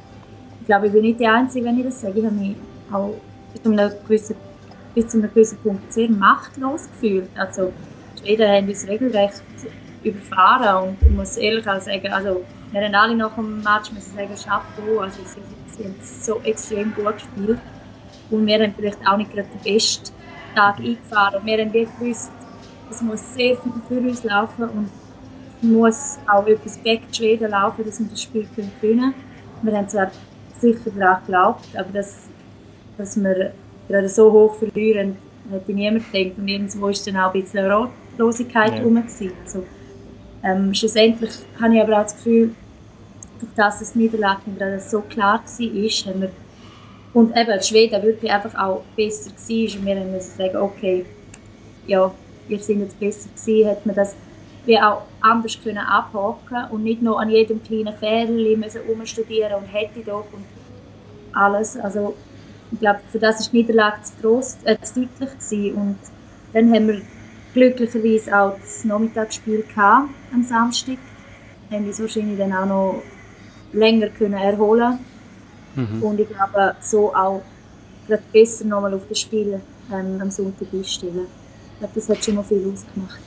[0.60, 2.56] ich glaube, ich bin nicht die Einzige, wenn ich das sage, ich habe mich
[2.92, 3.14] auch
[3.52, 4.36] bis zu einem gewissen,
[4.94, 7.28] bis zu einem gewissen Punkt sehr machtlos gefühlt.
[7.36, 7.72] Also
[8.20, 9.42] Schweden haben uns regelrecht
[10.04, 14.14] überfahren und ich muss ehrlich auch sagen, also wir haben alle nach dem Match müssen
[14.14, 15.40] sagen, Chapeau, also sie,
[15.76, 17.58] sie haben so extrem gut gespielt.
[18.30, 20.12] Und wir haben vielleicht auch nicht gerade den besten
[20.54, 21.40] Tag eingefahren.
[21.40, 22.30] Und wir haben gewusst,
[22.90, 24.90] es muss sehr viel für uns laufen und
[25.60, 29.14] es muss auch etwas back Schweden laufen, dass wir das Spiel gewinnen können.
[29.62, 30.10] Wir haben zwar
[30.58, 32.28] sicher daran geglaubt, aber dass,
[32.96, 33.52] dass wir
[33.88, 35.16] gerade so hoch verlieren,
[35.50, 36.38] hätte niemand gedacht.
[36.38, 38.82] Und irgendwo war dann auch ein bisschen Rotlosigkeit ja.
[38.82, 38.96] rum.
[38.96, 39.64] Also,
[40.42, 42.54] ähm, schlussendlich habe ich aber auch das Gefühl,
[43.40, 46.30] durch das das Niederlage gerade so klar war, haben wir
[47.14, 51.04] und eben Schweden wirklich einfach auch besser war und wir müssen sagen, okay,
[51.86, 52.12] ja,
[52.46, 54.14] wir sind jetzt besser gewesen, hat man das
[54.66, 59.64] wie auch anders können abhaken und nicht nur an jedem kleinen Fehler müssen umstudieren und
[59.64, 60.44] hätte doch und
[61.32, 61.78] alles.
[61.78, 62.14] Also
[62.70, 65.74] ich glaube, für das ist die Niederlage zu gross, äh, zu deutlich gewesen.
[65.74, 65.98] und
[66.52, 67.00] dann haben wir
[67.58, 70.98] glücklicherweise auch das Nachmittagsspiel gehabt, am Samstag.
[71.70, 73.02] Haben uns wahrscheinlich dann auch noch
[73.72, 74.98] länger können erholen
[75.74, 76.02] mhm.
[76.02, 77.42] und ich glaube so auch
[78.32, 79.60] besser nochmal auf das Spiel
[79.92, 81.26] ähm, am Sonntag einstellen.
[81.74, 83.20] Ich glaube, das hat schon mal viel ausgemacht.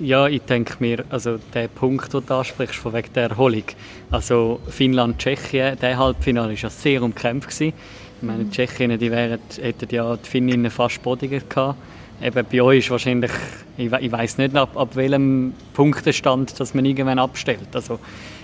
[0.00, 3.62] Ja, ich denke mir, also der Punkt, den du ansprichst, von wegen der Erholung.
[4.10, 7.48] Also Finnland-Tschechien, der Halbfinale war ja sehr umkämpft.
[7.48, 7.72] Gewesen.
[8.20, 11.78] Ich meine, die Tschechinnen, die wären, hätten ja die Finninnen fast bodiger gehabt
[12.22, 13.30] eben bei euch ist wahrscheinlich,
[13.76, 17.68] ich, ich weiß nicht, ab, ab welchem Punktestand dass man irgendwann abstellt.
[17.74, 17.98] Also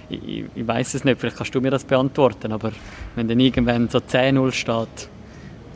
[0.08, 2.72] ich, ich weiß es nicht, vielleicht kannst du mir das beantworten, aber
[3.14, 5.08] wenn dann irgendwann so 10-0 steht,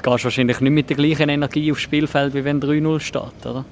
[0.03, 3.65] gehst du wahrscheinlich nicht mit der gleichen Energie aufs Spielfeld, wie wenn 3-0 steht, oder?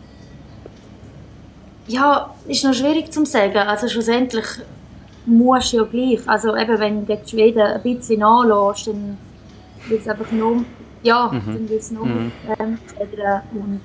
[1.88, 3.56] Ja, ist noch schwierig zu sagen.
[3.56, 4.46] Also schlussendlich
[5.26, 6.20] musst du ja gleich.
[6.28, 9.18] Also eben, wenn du die Schweden ein bisschen nachlässt, dann
[9.88, 10.62] wird es einfach noch
[11.02, 11.46] ja, mhm.
[11.46, 12.32] dann wird es noch mhm.
[12.58, 12.78] ähm,
[13.52, 13.80] und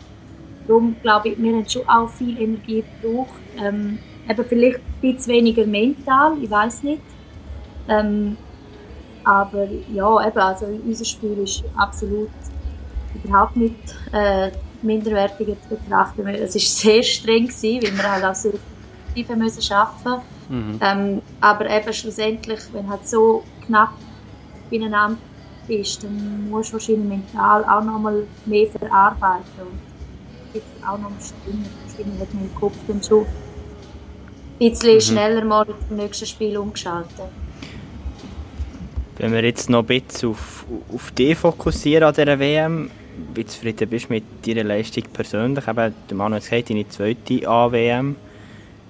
[0.68, 3.40] darum glaube ich, wir haben schon auch viel Energie gebraucht.
[3.58, 4.00] Ähm,
[4.30, 7.02] eben vielleicht ein bisschen weniger mental, ich weiß nicht.
[7.88, 8.38] Ähm,
[9.24, 12.30] aber ja, eben, also unser Spiel ist absolut
[13.14, 13.76] überhaupt nicht
[14.14, 14.52] äh,
[14.82, 16.28] minderwertiger zu betrachten.
[16.28, 20.80] Es war sehr streng, gewesen, weil wir halt auch sehr effektiv müssen arbeiten mhm.
[20.82, 23.94] ähm, Aber eben schlussendlich, wenn halt so knapp
[24.70, 25.18] beieinander
[25.68, 29.88] bist, dann musst du wahrscheinlich mental auch noch mal mehr verarbeiten.
[30.54, 33.26] Gibt auch noch Stimmen, wahrscheinlich hat im Kopf dann schon
[34.60, 35.02] ein bisschen mhm.
[35.02, 37.12] schneller mal zum nächsten Spiel umgeschaltet.
[39.18, 42.92] Wenn wir jetzt noch ein bisschen auf, auf dich fokussieren an dieser WM,
[43.34, 45.68] wie zufrieden bist du mit deiner Leistung persönlich?
[45.68, 48.16] Eben, der Manuel hat gesagt, deine zweite A-WM.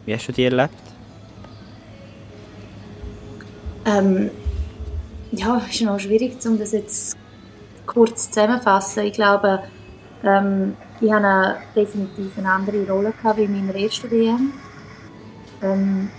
[0.05, 0.73] Wie hast du die erlebt?
[3.85, 4.29] Ähm,
[5.31, 7.17] ja, es ist noch schwierig, um das jetzt
[7.85, 9.03] kurz zusammenzufassen.
[9.03, 9.63] Ich glaube,
[10.23, 14.53] ähm, ich hatte definitiv eine andere Rolle wie in meiner ersten WM.
[15.61, 16.09] Ähm,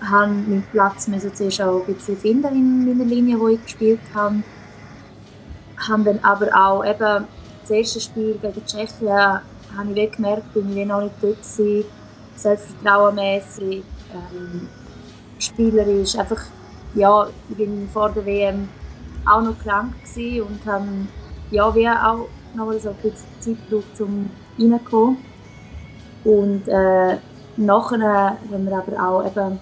[0.00, 4.00] habe meinen Platz müssen zuerst auch ein bisschen finden in meiner Linie, wo ich gespielt
[4.14, 4.42] habe.
[5.88, 7.26] Habe dann aber auch eben
[7.62, 9.40] das erste Spiel gegen Tschechien
[9.76, 11.84] habe ich gemerkt, bin ich noch nicht dort gewesen,
[12.36, 13.82] selbstvertrauenmässig,
[14.12, 14.68] ähm,
[15.38, 16.42] spielerisch, einfach,
[16.94, 18.68] ja, ich bin vor der WM
[19.24, 20.86] auch noch krank und habe,
[21.50, 25.16] ja, wie auch noch so ein bisschen Zeit gebraucht, um reinzukommen.
[26.24, 27.16] Und äh,
[27.56, 29.58] nachher haben wir aber auch eben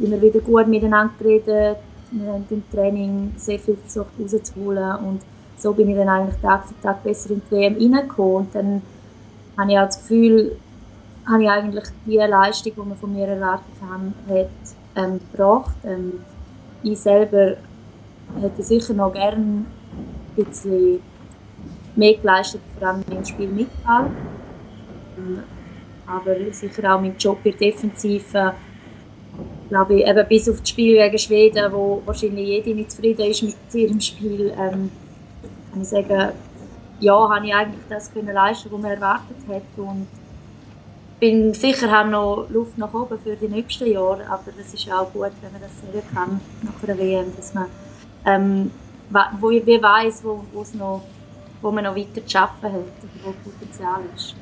[0.00, 1.78] immer wieder gut miteinander geredet.
[2.10, 5.20] Wir haben im Training sehr viel versucht rauszuholen und
[5.56, 8.36] so bin ich dann eigentlich Tag für Tag besser in die WM reingekommen.
[8.36, 8.82] Und dann
[9.56, 10.56] habe ich auch das Gefühl,
[11.26, 14.48] habe ich eigentlich die Leistung, die man von mir erwartet haben, hat,
[14.96, 15.76] ähm, gebracht.
[15.84, 16.24] Ähm,
[16.82, 17.56] ich selber
[18.40, 19.66] hätte sicher noch gerne ein
[20.36, 21.00] bisschen
[21.96, 24.10] mehr geleistet, vor allem im Spiel Mitball.
[25.18, 25.42] Ähm,
[26.06, 28.54] aber sicher auch mein Job in der Defensive
[29.72, 33.42] glaube ich, eben bis auf das Spiel gegen Schweden, wo wahrscheinlich jeder nicht zufrieden ist
[33.42, 34.90] mit ihrem Spiel, ähm,
[35.70, 36.32] kann ich sagen,
[37.00, 40.06] ja, habe ich eigentlich das können leisten, was man erwartet hat und
[41.18, 45.10] bin sicher habe noch Luft nach oben für die nächsten Jahre, aber es ist auch
[45.10, 47.66] gut, wenn man das sehen kann nach einer WM, dass man
[48.26, 48.70] ähm,
[49.40, 51.02] wo, wie weiß, wo, noch,
[51.62, 52.84] wo man noch weiter zu arbeiten hat,
[53.24, 54.34] wo Potenzial ist.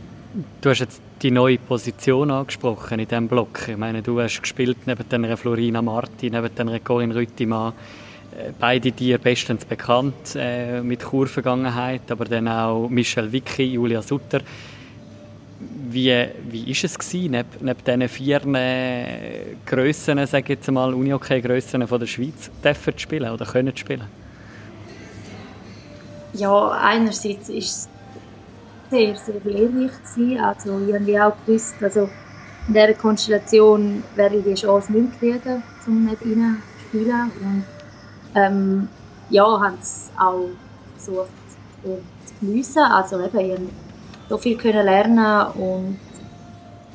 [0.61, 3.69] Du hast jetzt die neue Position angesprochen in diesem Block.
[3.69, 7.73] Ich meine, du hast gespielt neben der Florina Marti, neben der Corinne Rüttimann.
[8.33, 14.41] Äh, beide dir bestens bekannt äh, mit Kurvergangenheit, aber dann auch Michel Vicky, Julia Sutter.
[15.91, 20.95] Wie, wie ist es gewesen, neben, neben diesen vier äh, Grössen, sage ich jetzt mal,
[20.95, 24.20] Unihockey-Grössen der Schweiz, dürfen zu spielen oder können zu spielen?
[26.33, 27.89] Ja, einerseits ist es
[28.91, 30.41] sehr, sehr lehrreich gewesen.
[30.41, 32.09] Also ich habe auch gewusst, also
[32.69, 37.31] in dieser Konstellation werde ich die Chance nicht kriegen, um nicht rein zu spielen.
[37.41, 37.65] Und
[38.35, 38.89] ähm,
[39.31, 40.49] ja, haben es auch
[40.95, 41.29] versucht
[41.83, 41.99] zu
[42.41, 42.83] geniessen.
[42.83, 43.61] Also eben, ich
[44.29, 45.99] so viel können lernen und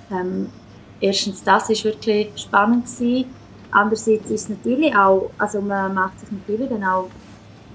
[0.10, 0.50] ähm,
[1.02, 3.26] erstens das ist wirklich spannend gewesen.
[3.72, 7.10] Andererseits ist es natürlich auch, also man macht sich natürlich dann auch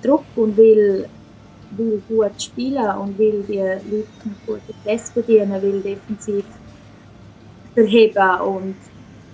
[0.03, 1.07] Druck und will
[1.71, 3.81] will gut spielen und will die Leute
[4.25, 6.45] mit guten Tests bedienen, will defensiv
[7.75, 8.77] verheben und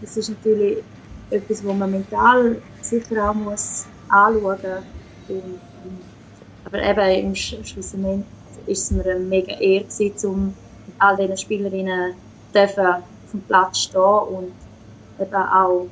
[0.00, 0.78] das ist natürlich
[1.30, 4.58] etwas, wo man mental sicher auch muss anschauen
[5.28, 5.42] muss.
[6.64, 8.24] Aber eben im Schlussendlich
[8.66, 12.14] ist es mir ein mega Ehre gewesen, um mit all diesen Spielerinnen
[12.54, 14.52] dürfen auf dem Platz stehen und
[15.20, 15.86] eben auch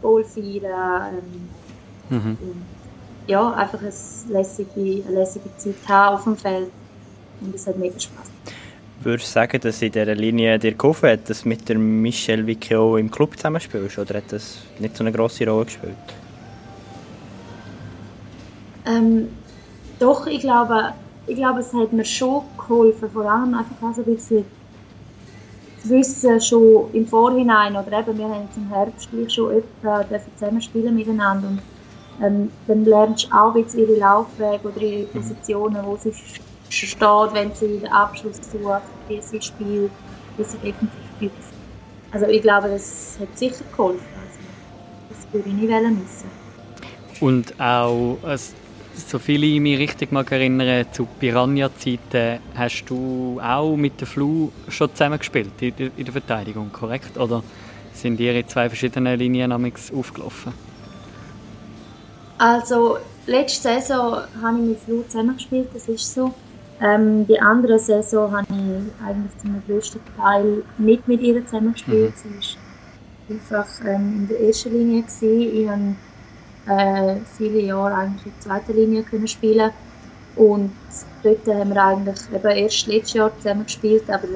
[0.00, 1.22] Goal feiern.
[2.10, 2.38] Ähm, mhm.
[3.26, 3.92] Ja, einfach eine
[4.28, 6.70] lässige, eine lässige Zeit haben auf dem Feld.
[7.40, 8.30] Und es hat mega Spaß.
[9.02, 12.46] Würdest du sagen, dass in dieser Linie dir geholfen hat, dass du mit der Michelle
[12.46, 13.98] Vicchio im Club zusammenspielst?
[13.98, 15.96] Oder hat das nicht so eine grosse Rolle gespielt?
[18.86, 19.28] Ähm,
[19.98, 20.92] doch, ich glaube,
[21.26, 23.10] ich glaube, es hat mir schon geholfen.
[23.10, 24.44] Vor allem einfach auch so ein bisschen
[25.82, 30.06] zu wissen, schon im Vorhinein, oder eben, wir haben jetzt im Herbst schon öfter
[30.36, 31.48] zusammen spielen miteinander.
[31.48, 31.62] Und
[32.22, 35.08] ähm, dann lernst du auch jetzt ihre Laufwege oder ihre mhm.
[35.08, 36.12] Positionen, wo sie
[36.68, 37.00] steht,
[37.32, 39.90] wenn sie den Abschluss sucht, wie sie spielt,
[40.36, 41.32] wie sie definitiv spielt.
[42.12, 44.04] Also ich glaube, das hat sicher geholfen.
[44.24, 44.38] Also,
[45.08, 46.30] das würde ich nicht missen.
[47.20, 48.54] Und auch, also,
[48.94, 54.50] so viele ich mich richtig mag erinnern, zu Piranha-Zeiten hast du auch mit der Flu
[54.68, 57.16] schon zusammengespielt in der Verteidigung, korrekt?
[57.16, 57.42] Oder
[57.94, 60.52] sind ihr in zwei verschiedenen Linien aufgelaufen?
[62.42, 66.34] Also letzte Saison habe ich mit Flu zusammengespielt, das ist so.
[66.80, 72.12] Ähm, die andere Saison habe ich eigentlich zum größten Teil nicht mit ihr zusammengespielt.
[72.24, 72.40] Mhm.
[73.28, 75.02] Sie war einfach ähm, in der ersten Linie.
[75.02, 75.96] Gewesen.
[76.66, 79.70] Ich habe äh, viele Jahre eigentlich in der zweiten Linie können spielen
[80.34, 80.72] und
[81.22, 84.26] dort haben wir eigentlich eben erst letztes Jahr zusammen gespielt, aber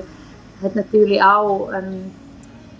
[0.62, 2.12] hat natürlich auch ähm,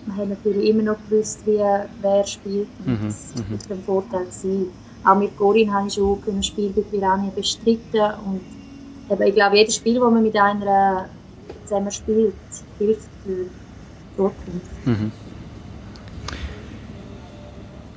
[0.05, 1.61] man hat natürlich immer noch gewusst, wie,
[2.01, 2.69] wer spielt.
[2.85, 3.07] Und mhm.
[3.07, 3.59] Das war mhm.
[3.71, 4.21] ein Vorteil.
[4.21, 4.86] Gewesen.
[5.07, 8.01] Auch mit Corinne habe ich schon ein Spiel bei Piranha bestritten.
[8.25, 8.41] Und
[9.09, 11.07] eben, ich glaube, jedes Spiel, das man mit einer
[11.63, 12.33] zusammen spielt,
[12.77, 14.85] hilft für die Zukunft.
[14.85, 15.11] Mhm.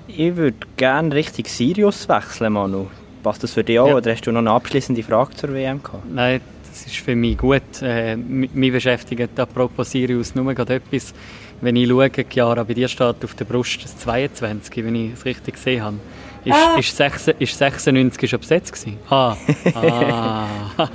[0.06, 2.86] Ich würde gerne Richtung Sirius wechseln, Manu.
[3.22, 3.96] Passt das für dich auch ja.
[3.96, 6.10] oder hast du noch eine abschließende Frage zur WM gehabt?
[6.10, 7.62] Nein, das ist für mich gut.
[7.82, 11.12] Äh, mich beschäftigt apropos Sirius nur gerade etwas.
[11.60, 15.24] Wenn ich schaue, Chiara, bei dir steht auf der Brust das 22, wenn ich es
[15.24, 15.96] richtig gesehen habe.
[16.44, 16.76] Ist, ah.
[16.78, 18.98] ist, 6, ist 96 schon besetzt gewesen?
[19.10, 19.36] Ah.
[19.74, 20.46] ah.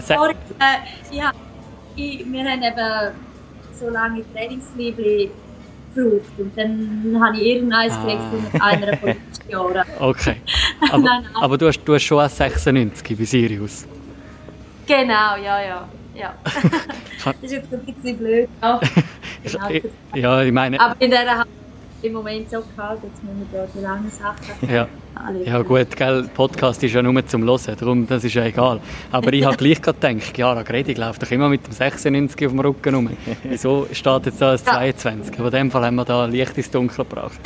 [0.00, 1.32] Sorry, äh, ja,
[1.96, 3.14] ich, wir haben eben
[3.78, 5.30] so lange Trainingsliebli
[5.94, 8.02] gebraucht und dann habe ich irgendeins ah.
[8.02, 9.18] gekriegt mit einer von den
[9.48, 9.84] Jahren.
[9.98, 10.36] Okay,
[10.90, 11.42] aber, nein, nein.
[11.42, 13.86] aber du, hast, du hast schon 96 bei Sirius?
[14.86, 15.88] Genau, ja, ja.
[16.14, 16.34] ja.
[16.44, 18.48] das ist jetzt ein bisschen blöd.
[18.60, 18.80] Ja,
[20.14, 20.78] ja ich meine...
[20.78, 21.46] Aber in dieser
[22.02, 24.88] im Moment so kalt, jetzt müssen wir da die langen Sachen ja.
[25.44, 28.80] Ja gut, gell, Podcast ist ja nur zum Hören, darum das ist ja egal.
[29.12, 32.60] Aber ich habe gleich gedacht, ja, Gredig läuft doch immer mit dem 96 auf dem
[32.60, 33.10] Rücken rum.
[33.44, 35.38] Wieso steht jetzt da das 22?
[35.38, 37.38] Aber in dem Fall haben wir da Licht ins Dunkel gebracht.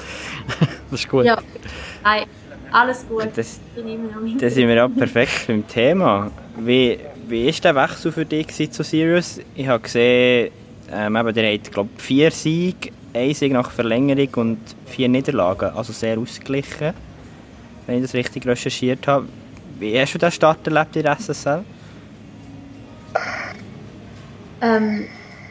[0.91, 1.27] das ist gut.
[1.27, 1.39] Ja,
[2.03, 2.25] Nein,
[2.71, 3.29] alles gut.
[3.35, 3.61] Das,
[4.41, 6.31] das sind wir ja perfekt beim Thema.
[6.59, 9.41] Wie, wie war der Wechsel für dich zu Sirius?
[9.55, 10.51] Ich habe gesehen,
[10.93, 15.71] ähm, eben, ihr habt, glaube vier Siege ein nach Verlängerung und vier Niederlagen.
[15.75, 16.93] Also sehr ausgeglichen,
[17.87, 19.27] wenn ich das richtig recherchiert habe.
[19.79, 21.65] Wie hast du den Start erlebt in der SSL?
[24.61, 25.07] Ähm,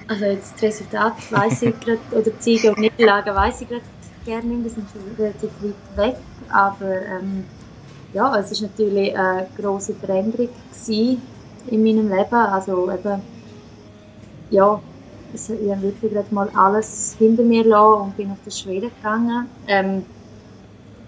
[0.08, 3.82] also jetzt das Resultat weiß ich gerade, oder die Siege und Niederlagen weiß ich gerade
[4.26, 6.16] gerne nicht, die sind schon relativ weit weg,
[6.50, 7.46] aber ähm,
[8.14, 10.50] ja, es war natürlich eine grosse Veränderung
[10.88, 13.22] in meinem Leben, also eben,
[14.50, 14.80] ja,
[15.36, 18.90] also ich habe wirklich gerade mal alles hinter mir gelassen und bin auf die Schwede
[18.90, 19.50] gegangen.
[19.68, 20.06] Ähm,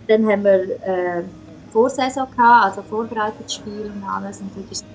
[0.07, 1.23] dann haben wir äh,
[1.71, 4.41] Vorsaison gehabt, also Vorbereitungsspiel und alles.
[4.41, 4.85] Und das ist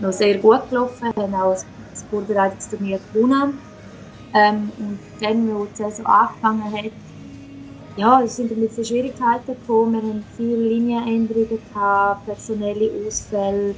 [0.00, 1.12] noch sehr gut gelaufen.
[1.14, 1.66] Wir haben auch das
[2.10, 3.58] Vorbereitungsturnier gewonnen.
[4.34, 6.92] Ähm, und dann, wo die Saison angefangen hat,
[7.96, 9.92] ja, es sind ein bisschen Schwierigkeiten gekommen.
[9.94, 13.74] Wir haben viele Linienänderungen gehabt, personelle Ausfälle,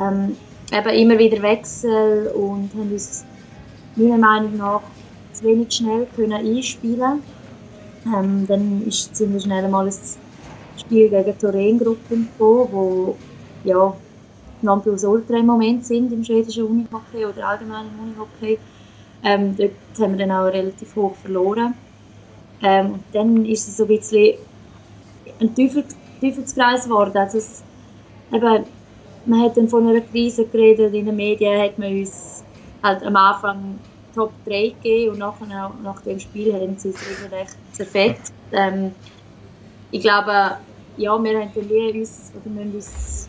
[0.00, 0.36] ähm,
[0.72, 3.24] eben immer wieder Wechsel und haben uns
[3.96, 4.82] meiner Meinung nach
[5.32, 7.22] zu wenig schnell können einspielen
[8.06, 9.94] ähm, Dann ist, wir schnell mal ein
[10.78, 13.16] Spiel gegen Torengruppen gekommen, wo
[13.64, 13.94] ja,
[14.62, 18.58] Nonplusultra im Moment sind im schwedischen Unihockey oder allgemein im Unihockey.
[19.24, 21.74] Ähm, dort haben wir dann auch relativ hoch verloren.
[22.62, 24.34] Ähm, und dann ist es so ein bisschen
[25.40, 25.84] ein Teufel,
[26.20, 27.16] Teufelskreis geworden.
[27.16, 27.62] Also es,
[28.32, 28.64] eben,
[29.26, 32.31] man hat dann von einer Krise geredet, in den Medien hat man uns
[32.82, 33.78] halt am Anfang
[34.14, 38.32] Top 3 gegeben und nachher, nach dem Spiel haben sie es recht zerfetzt.
[38.52, 38.92] Ähm,
[39.90, 40.58] ich glaube,
[40.96, 43.28] ja, wir haben uns, oder müssen uns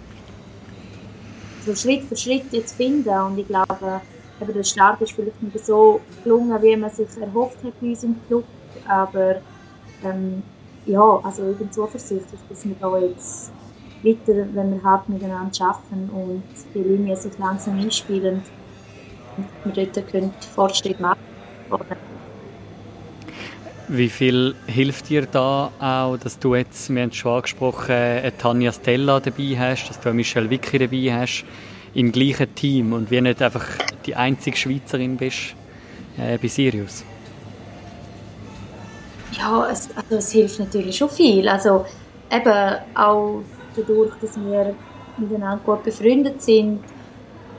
[1.66, 4.02] so Schritt für Schritt jetzt finden und ich glaube,
[4.42, 8.04] eben der Start ist vielleicht nicht so gelungen, wie man sich erhofft hat bei uns
[8.04, 8.44] im Club,
[8.88, 9.36] aber
[10.04, 10.44] ähm,
[10.86, 13.52] ja, also ich bin zuversichtlich, dass wir da jetzt
[14.04, 18.42] weiter, wenn wir hart miteinander arbeiten und die Linie sich langsam einspielen,
[19.64, 21.20] wir dort können Fortschritt machen
[23.88, 28.38] Wie viel hilft dir da auch, dass du jetzt, wir haben es schon angesprochen, eine
[28.38, 31.46] Tanja Stella dabei hast, dass du eine Michelle Vicky dabei hast,
[31.94, 33.66] im gleichen Team und wie nicht einfach
[34.06, 35.56] die einzige Schweizerin bist
[36.18, 37.04] äh, bei Sirius?
[39.38, 41.48] Ja, es, also es hilft natürlich schon viel.
[41.48, 41.86] Also
[42.32, 43.44] eben auch
[43.76, 44.76] dadurch, dass wir
[45.18, 46.80] miteinander gut befreundet sind,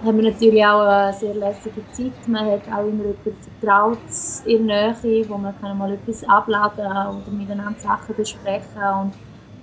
[0.04, 2.28] haben wir natürlich auch eine sehr lässige Zeit.
[2.28, 3.98] Man hat auch immer jemanden vertraut
[4.44, 9.12] in der Nähe, wo man kann mal etwas abladen oder miteinander Sachen besprechen und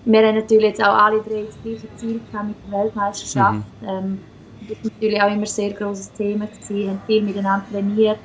[0.03, 3.65] wir haben natürlich jetzt auch alle drei das gleiche Ziel mit der Weltmeisterschaft.
[3.81, 3.87] Mhm.
[3.87, 4.19] Ähm,
[4.67, 6.47] das war natürlich auch immer ein sehr grosses Thema.
[6.67, 8.19] Wir haben viel miteinander trainiert.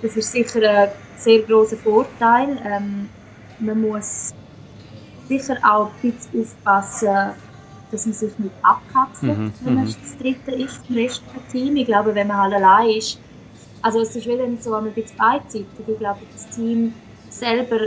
[0.00, 2.58] Das ist sicher ein sehr grosser Vorteil.
[2.64, 3.08] Ähm,
[3.58, 4.32] man muss
[5.28, 7.32] sicher auch ein bisschen aufpassen,
[7.94, 9.52] dass man sich nicht abkapselt, mhm.
[9.60, 9.94] wenn man mhm.
[10.02, 11.76] das Dritte ist vom restlichen Team.
[11.76, 13.18] Ich glaube, wenn man halt allein ist,
[13.82, 15.66] also es ist wieder so ein bisschen beidseitig.
[15.86, 16.94] Ich glaube, das Team
[17.30, 17.78] selber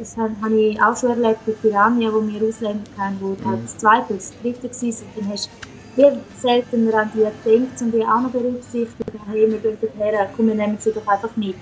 [0.00, 3.44] das habe ich auch schon erlebt in Piranha, wo wir Ausländer kennen, wo mhm.
[3.44, 4.70] halt das zweite das dritte war.
[4.70, 5.50] Und dann hast
[5.94, 9.10] du viel seltener an die gedacht und die auch noch berücksichtigt.
[9.28, 11.56] Hey, wir gehen dorthin, komm, wir nehmen sie doch einfach mit.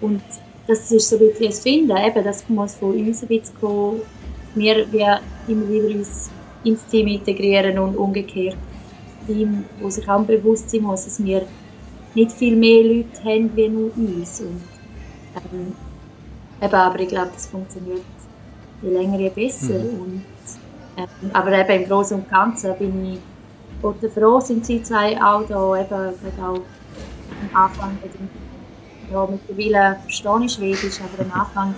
[0.00, 0.22] Und
[0.66, 4.00] das ist so ein bisschen das Finden, eben, das muss von uns ein bisschen kommen.
[4.56, 6.28] Wir, wir immer wieder uns
[6.64, 8.56] ins Team integrieren und umgekehrt.
[9.26, 11.42] Team, wo sich auch bewusst sein muss, dass wir
[12.14, 14.40] nicht viel mehr Leute haben wie nur uns.
[14.40, 14.62] Und,
[15.52, 15.72] ähm,
[16.60, 18.02] eben, aber ich glaube, das funktioniert
[18.82, 19.78] je länger, je besser.
[19.78, 20.00] Mhm.
[20.00, 20.24] Und,
[20.96, 23.18] ähm, aber eben im Großen und Ganzen bin ich
[23.82, 26.60] oder froh, sind sie zwei auch da, eben auch
[27.52, 27.98] am Anfang,
[29.10, 31.74] ja, mittlerweile verstehe ich Schwedisch, aber am Anfang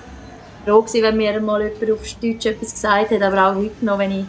[0.64, 3.98] froh gewesen, wenn mir mal jemand auf Deutsch etwas gesagt hat, aber auch heute noch,
[3.98, 4.24] wenn ich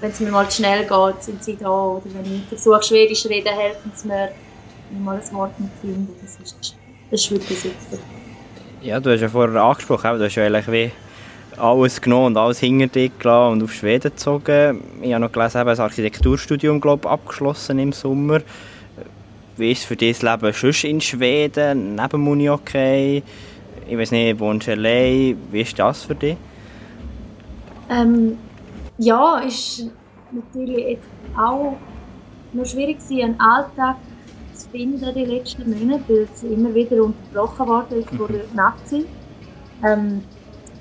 [0.00, 1.70] wenn es mir mal zu schnell geht, sind sie da.
[1.70, 4.30] Oder wenn ich versuche, Schwedisch zu reden, helfen sie mir,
[4.90, 6.12] wenn ich mal ein Wort nicht finde.
[6.20, 6.76] Das ist,
[7.10, 8.02] das ist wirklich super.
[8.80, 10.92] Ja, du hast ja vorher angesprochen, du hast ja eigentlich wie
[11.56, 14.80] alles genommen und alles hinter dich gelassen und auf Schweden gezogen.
[15.02, 18.40] Ich habe noch gelesen, das Architekturstudium glaub, abgeschlossen im Sommer.
[19.56, 23.24] Wie ist für dich das Leben sonst in Schweden, neben Uni okay?
[23.88, 25.36] Ich weiß nicht, wohnst du allein?
[25.50, 26.36] Wie ist das für dich?
[27.90, 28.38] Ähm,
[28.98, 29.90] ja, ist
[30.32, 31.76] natürlich jetzt auch
[32.52, 33.96] noch schwierig gewesen, einen Alltag
[34.52, 39.06] zu finden die letzten Monate, weil es immer wieder unterbrochen worden ist vor der Nazi.
[39.84, 40.24] Ähm,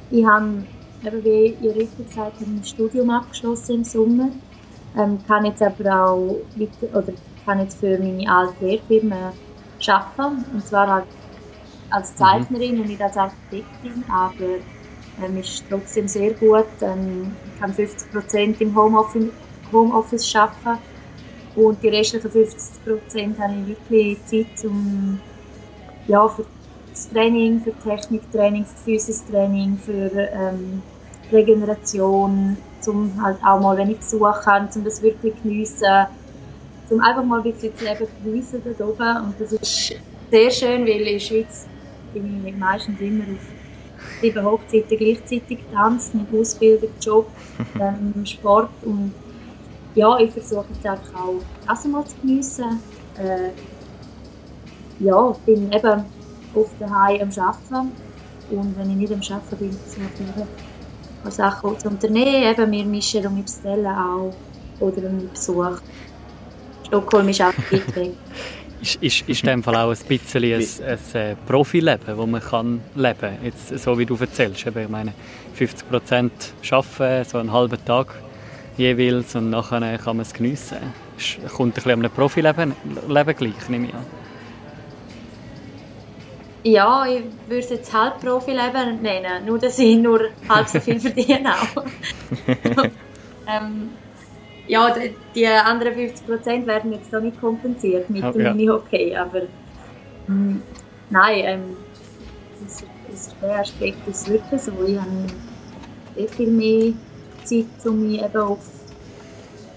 [0.10, 0.64] ich habe,
[1.04, 4.30] wie ihr richtig gesagt habt, ein Studium abgeschlossen im Sommer.
[4.98, 7.14] Ähm, kann jetzt aber auch weiter, oder
[7.46, 9.34] kann jetzt für meine alte Lehrfirma
[9.88, 10.46] arbeiten.
[10.54, 11.06] Und zwar halt
[11.90, 12.18] als mhm.
[12.18, 12.82] Zeichnerin mhm.
[12.82, 14.60] und nicht als Architektin, aber
[15.24, 16.66] ähm, ist trotzdem sehr gut.
[16.82, 19.30] Ähm, ich kann 50 Prozent im Homeoffice,
[19.72, 20.80] Homeoffice arbeiten
[21.56, 25.20] und die restlichen 50 Prozent habe ich wirklich Zeit um,
[26.08, 26.46] ja, für
[26.92, 30.82] das Training, für Techniktraining, für Physistraining, für ähm,
[31.32, 36.06] Regeneration, um halt auch mal, wenn ich Besuch habe, um das wirklich geniessen,
[36.90, 39.26] um einfach mal ein bisschen das Leben geniessen da oben.
[39.26, 39.96] Und das ist
[40.32, 41.66] sehr schön, weil in der Schweiz
[42.14, 43.57] bin ich meistens immer auf
[44.22, 47.30] sieben Hochzeiten gleichzeitig tanzt, mit Ausbildung, Job,
[47.80, 49.14] ähm, Sport und
[49.96, 52.80] ja, ich versuche jetzt einfach auch das mal zu geniessen.
[53.18, 53.50] Äh,
[55.00, 56.04] ja, ich bin eben
[56.54, 57.92] oft daheim am Arbeiten
[58.52, 60.48] und wenn ich nicht am Arbeiten bin, versuche ich eben
[61.32, 62.44] Sachen zu unternehmen.
[62.44, 64.34] Eben, wir mischen um Bestellen auch
[64.80, 65.80] oder um Besuch.
[66.86, 68.14] Stockholm ist auch weit weg.
[68.82, 72.42] ist, ist, ist in dem Fall auch ein bisschen ein, ein, äh, Profileben, das man
[72.42, 73.38] kann leben kann.
[73.44, 74.66] Jetzt, so wie du erzählst.
[74.66, 75.14] Ich meine,
[75.54, 76.32] 50 Prozent
[76.70, 78.16] arbeiten, so einen halben Tag
[78.78, 80.78] jeweils und nachher kann man es geniessen.
[81.18, 82.74] Es kommt ein bisschen an einem Profileben
[83.08, 84.06] Leben gleich, nehme ich an.
[86.64, 91.00] Ja, ich würde es jetzt halb Profileben nennen, nur dass ich nur halb so viel
[91.00, 91.84] verdiene auch.
[93.48, 93.90] ähm,
[94.68, 94.94] ja,
[95.34, 98.54] die anderen 50% werden jetzt da nicht kompensiert mit dem ja.
[98.54, 99.48] Mini-Hockey, aber mh,
[100.28, 100.62] hm,
[101.10, 101.78] nein, ähm,
[102.62, 104.72] das, das, der Aspekt ist wirklich so.
[104.86, 105.10] Ich habe
[106.16, 106.94] sehr viel mehr
[107.44, 108.60] Zeit, um mich eben auf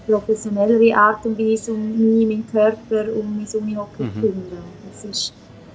[0.07, 4.13] professionellere Art und Weise um mich, meinen Körper, um mein Unihockey mhm.
[4.13, 4.63] zu kümmern.
[4.91, 5.33] Das ist,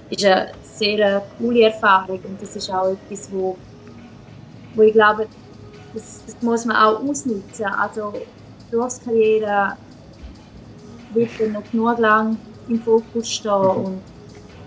[0.09, 3.57] ist eine sehr coole Erfahrung und das ist auch etwas, wo,
[4.75, 5.27] wo ich glaube,
[5.93, 7.65] das, das muss man auch ausnutzen.
[7.65, 8.13] Also
[8.71, 9.77] Berufskarriere
[11.13, 13.85] wird dann noch genug lang im Fokus stehen mhm.
[13.85, 14.01] und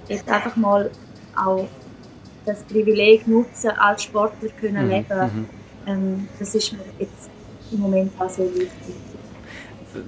[0.09, 0.91] jetzt einfach mal
[1.37, 1.67] auch
[2.45, 4.91] das Privileg nutzen, als Sportler können mhm.
[4.91, 5.21] leben.
[5.21, 5.47] Mhm.
[5.87, 7.31] Ähm, das ist mir jetzt
[7.73, 8.95] im Moment auch sehr wichtig.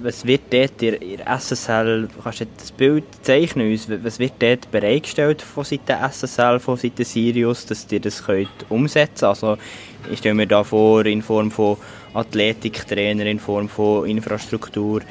[0.00, 4.70] Was wird dort in der SSL, kannst du das Bild zeichnen uns, was wird dort
[4.70, 9.42] bereitgestellt von Seiten SSL, von Seiten Sirius, dass ihr das könnt umsetzen könnt?
[9.42, 9.59] Also
[10.11, 11.76] ich stelle mir da vor, in Form von
[12.14, 15.03] Athletiktrainer, in Form von Infrastruktur.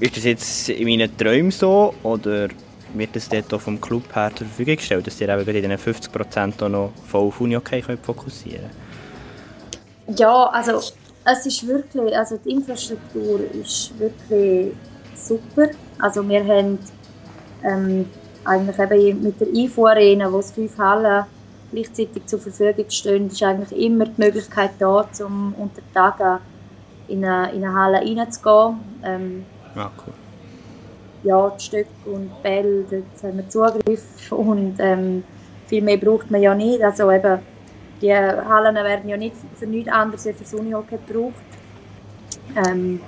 [0.00, 2.48] Ist das jetzt in meinen Träumen so oder
[2.94, 5.94] wird das dort auch vom Club her zur Verfügung gestellt, dass ihr eben in diesen
[5.94, 8.70] 50% auch noch voll auf Uni-Hockey fokussieren
[10.06, 10.20] könnt?
[10.20, 10.80] Ja, also
[11.24, 14.72] es ist wirklich, also die Infrastruktur ist wirklich
[15.14, 15.68] super.
[15.98, 16.78] Also wir haben
[17.64, 18.06] ähm,
[18.44, 21.24] eigentlich eben mit der IFO-Arena, wo es fünf Hallen
[21.70, 26.40] gleichzeitig zur Verfügung stehen, ist eigentlich immer die Möglichkeit da, um unter Tagen
[27.08, 28.78] in eine, in eine Halle reinzugehen.
[29.04, 29.44] Ähm,
[29.74, 30.14] ja, cool.
[31.22, 35.24] Ja, die Stöcke und Bälle, dort haben wir Zugriff und ähm,
[35.66, 36.82] viel mehr braucht man ja nicht.
[36.82, 37.40] Also eben,
[38.00, 41.34] die Hallen werden ja nicht für nichts anderes als für Unihockey gebraucht.
[42.54, 43.00] Ähm,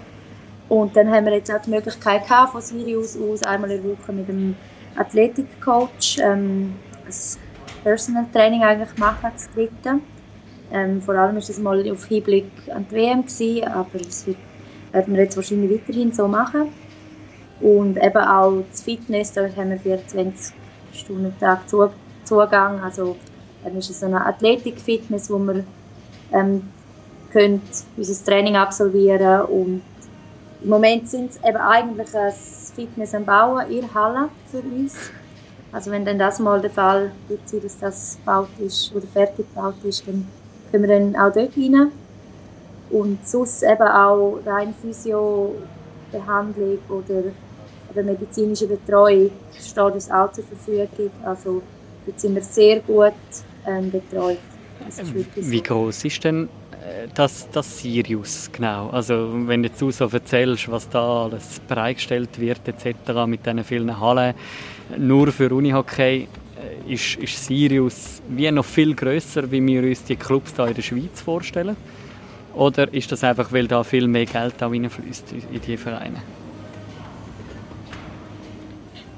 [0.69, 3.93] und dann haben wir jetzt auch die Möglichkeit gehabt, von Sirius aus einmal in der
[3.93, 4.55] Woche mit dem
[4.97, 6.75] Athletikcoach ähm,
[7.89, 10.01] Personal Training eigentlich machen, das dritte.
[10.71, 14.27] Ähm, vor allem ist das mal auf Hinblick an die WM gewesen, aber das
[14.93, 16.69] werden wir jetzt wahrscheinlich weiterhin so machen.
[17.63, 20.55] Und eben auch das Fitness, da haben wir 24
[20.93, 21.61] Stunden am Tag
[22.25, 22.81] Zugang.
[22.81, 23.17] Also
[23.65, 25.65] dann ist es eine Athletik-Fitness, wo wir
[26.35, 26.69] ähm,
[27.33, 27.63] können
[27.97, 29.83] unser Training absolvieren und
[30.63, 32.33] im Moment sind es eben eigentlich ein
[32.75, 34.95] Fitness am Bauen in Halle für uns.
[35.71, 39.47] Also wenn dann das mal der Fall wird, sein, dass das gebaut ist oder fertig
[39.55, 40.27] gebaut ist, dann
[40.71, 41.93] können wir dann auch dort rein.
[42.91, 47.25] Und sonst eben auch rein Physio-Behandlung oder
[47.95, 51.11] eben medizinische Betreuung steht uns auch zur Verfügung.
[51.23, 51.63] Also
[52.07, 53.13] dort sind wir sehr gut
[53.67, 54.39] ähm, betreut.
[55.35, 58.89] Wie groß ist denn äh, das, das Sirius genau?
[58.89, 63.27] Also wenn du so erzählst, was da alles bereitgestellt wird etc.
[63.27, 64.35] mit diesen vielen Hallen,
[64.97, 66.27] nur für Unihockey,
[66.59, 70.75] äh, ist, ist Sirius wie noch viel größer, wie wir uns die Clubs da in
[70.75, 71.77] der Schweiz vorstellen?
[72.55, 76.23] Oder ist das einfach, weil da viel mehr Geld reinfließt in die Vereine?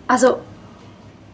[0.06, 0.40] Also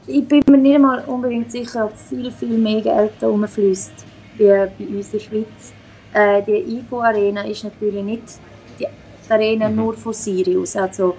[0.07, 3.93] ich bin mir nicht mal unbedingt sicher, ob viel, viel mehr Geld da rumfließt
[4.37, 5.73] wie bei uns in der Schweiz.
[6.13, 8.23] Äh, die IFO-Arena ist natürlich nicht
[8.79, 8.87] die
[9.29, 9.77] Arena mhm.
[9.77, 10.77] nur von Sirius.
[10.77, 11.17] Also,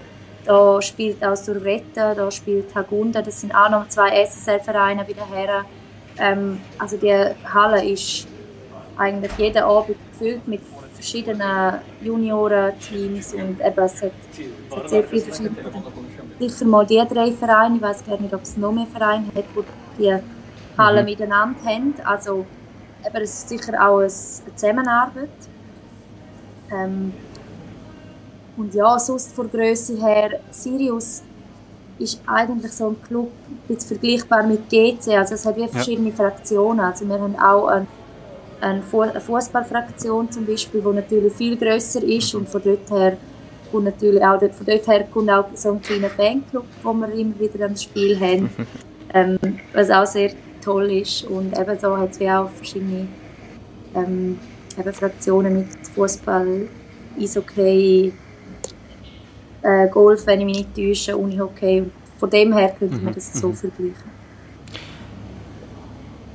[0.48, 5.28] da spielt auch Survretta, da spielt Hagunda, das sind auch noch zwei SSL-Vereine bei den
[5.34, 5.66] Herren.
[6.18, 7.14] Ähm, also die
[7.54, 8.28] Halle ist
[8.98, 10.62] eigentlich jeden Abend gefüllt mit
[10.94, 14.12] verschiedenen Junioren-Teams und eben es hat,
[14.70, 15.56] es hat sehr viele verschiedene
[16.40, 19.46] sicher mal die drei Vereine, ich weiß gar nicht, ob es noch mehr Vereine hat,
[19.98, 20.18] die die
[20.78, 21.06] Halle mhm.
[21.06, 21.94] miteinander haben.
[22.04, 22.46] Also
[23.06, 25.30] eben, es ist sicher auch eine Zusammenarbeit.
[26.72, 27.14] Ähm,
[28.58, 31.22] und ja, sonst von Größe her, Sirius
[32.00, 33.32] ist eigentlich so ein Club
[33.70, 35.18] ein vergleichbar mit GC.
[35.18, 36.16] Also es hat wie verschiedene ja.
[36.16, 36.80] Fraktionen.
[36.80, 37.88] Also wir haben auch eine,
[38.62, 38.82] eine
[39.22, 43.18] Fußballfraktion zum Beispiel, die natürlich viel größer ist und von dort her
[43.72, 47.12] und natürlich auch dort, von dort her kommt auch so ein kleiner Fanclub, wo wir
[47.14, 48.50] immer wieder am Spiel haben,
[49.14, 49.38] ähm,
[49.74, 50.32] was auch sehr
[50.64, 51.26] toll ist.
[51.26, 53.08] Und eben so hat es wie auch verschiedene
[53.94, 54.40] ähm,
[54.78, 56.68] eben Fraktionen mit Fußball,
[57.20, 58.14] Eishockey,
[59.62, 61.82] äh, Golf, wenn ich mich nicht täusche, Unihockey.
[61.82, 63.16] Und von dem her könnte man mhm.
[63.16, 63.54] das so mhm.
[63.54, 64.18] vergleichen.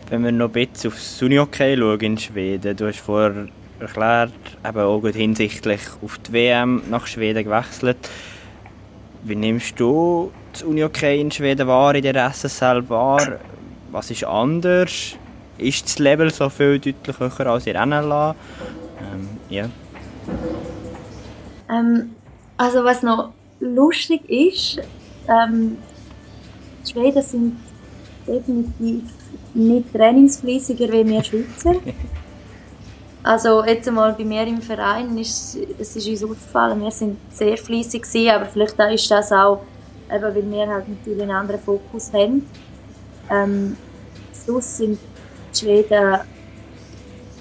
[0.09, 3.49] Wenn wir noch ein bisschen aufs Unihockey schauen in Schweden, du hast vorher
[3.81, 4.33] erklärt,
[4.67, 7.97] eben auch gut hinsichtlich auf die WM nach Schweden gewechselt.
[9.25, 13.39] Wie nimmst du das Unihockey in Schweden wahr, in der SSL wahr?
[13.91, 15.17] Was ist anders?
[15.59, 18.35] Ist das Level so viel deutlich höher als in NLA?
[19.01, 19.69] Ähm, ja.
[21.71, 22.11] Ähm,
[22.63, 24.79] also was noch lustig ist,
[25.29, 25.79] ähm,
[26.85, 27.57] die Schweden sind
[28.27, 29.03] definitiv
[29.55, 31.75] nicht trainingsfleissiger wie wir Schweizer.
[33.25, 37.57] Also jetzt einmal bei mir im Verein ist es ist uns aufgefallen, wir sind sehr
[37.57, 39.61] fleissig gewesen, aber vielleicht ist das auch,
[40.13, 42.45] eben, weil wir halt natürlich einen anderen Fokus haben.
[43.31, 43.77] Ähm,
[44.33, 44.99] sonst sind
[45.55, 46.19] die Schweden,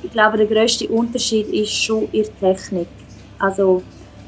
[0.04, 2.88] ich glaube, der grösste Unterschied ist schon ihre Technik.
[3.40, 3.82] Also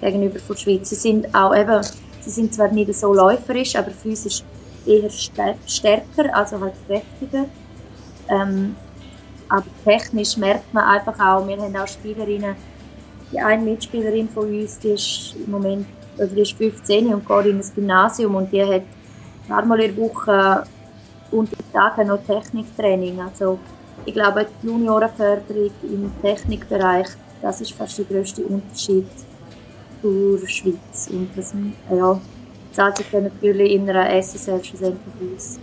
[0.04, 0.90] gegenüber der Schweiz.
[0.90, 1.82] Sie sind auch eben,
[2.22, 4.44] sie sind zwar nicht so läuferisch, aber physisch
[4.86, 7.46] eher stärker, also halt kräftiger.
[8.30, 8.76] Ähm,
[9.50, 12.56] aber technisch merkt man einfach auch, wir haben auch Spielerinnen,
[13.32, 15.86] die eine Mitspielerin von uns, die ist im Moment
[16.18, 18.84] oder die ist 15 und geht in das Gymnasium und die hat
[19.50, 20.64] einmal in der Woche
[21.32, 23.20] unter Tagen noch Techniktraining.
[23.20, 23.60] Also
[24.06, 27.08] ich glaube, die Juniorenförderung im Technikbereich,
[27.42, 29.08] das ist fast der grösste Unterschied
[30.04, 31.10] zur Schweiz.
[31.10, 31.54] Und das
[31.92, 32.20] ja,
[32.72, 35.60] zahlt sich dann natürlich in einer SSL schlussendlich aus.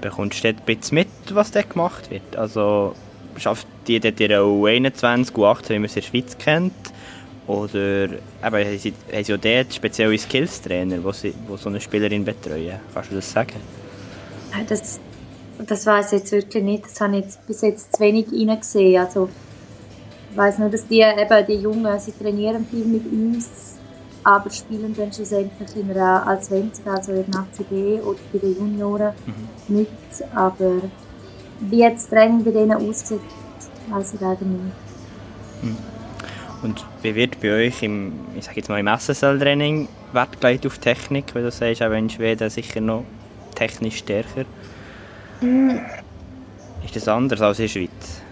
[0.00, 2.36] Bekommst du ein bisschen mit, was dort gemacht wird?
[2.36, 2.94] Also
[3.36, 6.72] schafft die dort ihre U21, U18, wie man es in der Schweiz kennt?
[7.46, 11.80] Oder eben, haben sie, haben sie auch dort spezielle Skills-Trainer, die, sie, die so eine
[11.80, 12.76] Spielerin betreuen?
[12.94, 13.56] Kannst du das sagen?
[14.68, 15.00] Das,
[15.58, 16.84] das weiß ich jetzt wirklich nicht.
[16.84, 19.00] Das habe ich jetzt bis jetzt zu wenig gesehen.
[19.00, 19.28] Also,
[20.34, 23.76] weiß nur, dass die, eben, die Jungen, sie trainieren viel mit uns,
[24.22, 28.56] aber spielen dann schlussendlich in einer als 20, also in der ACB oder bei den
[28.56, 29.76] Junioren mhm.
[29.76, 29.88] mit.
[30.34, 30.82] Aber
[31.60, 33.20] wie jetzt das Training bei denen aussieht,
[33.88, 34.74] weiß ich leider nicht.
[35.62, 35.76] Hm.
[36.62, 40.78] Und wie wird bei euch im, ich sage jetzt mal im SSL-Training Wert gelegt auf
[40.78, 43.04] Technik, weil du sagst, auch in Schweden sicher noch
[43.54, 44.44] technisch stärker.
[45.40, 45.80] Hm.
[46.84, 48.22] Ist das anders als in der Schweiz?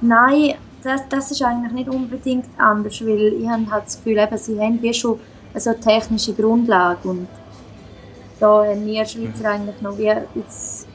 [0.00, 4.38] Nein, das, das ist eigentlich nicht unbedingt anders, weil ich habe halt das Gefühl, eben,
[4.38, 5.20] sie haben wie schon
[5.52, 7.28] eine technische Grundlage und
[8.38, 9.46] da haben wir Schweizer mhm.
[9.46, 10.86] eigentlich noch wie jetzt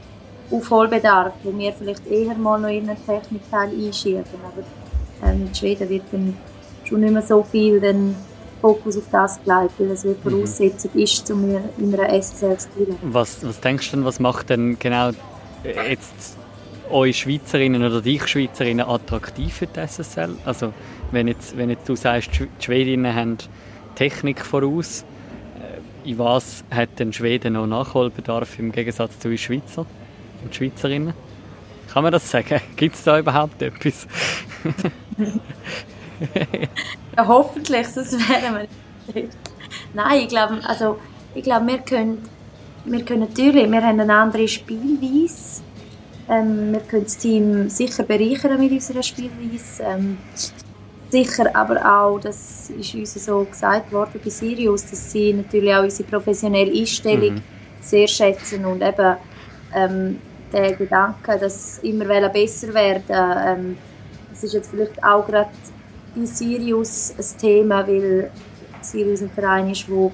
[0.51, 4.23] Aufholbedarf, wo wir vielleicht eher mal noch in einen Technikteil einschieben.
[4.43, 6.36] Aber ähm, in Schweden wird dann
[6.83, 8.15] schon nicht mehr so viel den
[8.61, 10.99] Fokus auf das gelegt, weil es eine Voraussetzung mhm.
[10.99, 12.97] ist, um in einer SSL zu spielen.
[13.03, 15.11] Was, was denkst du denn, was macht denn genau
[15.63, 16.38] jetzt
[16.91, 20.36] euch Schweizerinnen oder dich Schweizerinnen attraktiv für die SSL?
[20.45, 20.73] Also
[21.11, 23.38] wenn jetzt, wenn jetzt du sagst, die Schwedinnen haben
[23.95, 25.05] Technik voraus,
[25.59, 29.86] äh, in was hat denn Schweden noch Nachholbedarf im Gegensatz zu uns Schweizer
[30.43, 31.13] und Schweizerinnen?
[31.91, 32.61] Kann man das sagen?
[32.75, 34.07] Gibt es da überhaupt etwas?
[37.17, 38.67] ja, hoffentlich, sonst wären wir
[39.13, 39.38] nicht.
[39.93, 40.99] Nein, ich glaube, also,
[41.33, 42.23] ich wir können,
[42.86, 45.64] wir können natürlich, wir haben eine andere Spielweise
[46.30, 49.84] ähm, wir können das Team sicher bereichern mit unserer Spielweise.
[49.84, 50.17] Ähm,
[51.09, 55.84] sicher aber auch, das ist uns so gesagt worden bei Sirius, dass sie natürlich auch
[55.84, 57.41] unsere professionelle Einstellung mhm.
[57.80, 59.15] sehr schätzen und eben
[59.73, 60.19] ähm,
[60.51, 63.78] der Gedanke, dass immer besser werden ähm,
[64.36, 65.49] das ist jetzt vielleicht auch gerade
[66.13, 68.30] bei Sirius ein Thema, weil
[68.82, 70.11] Sirius ein Verein ist, der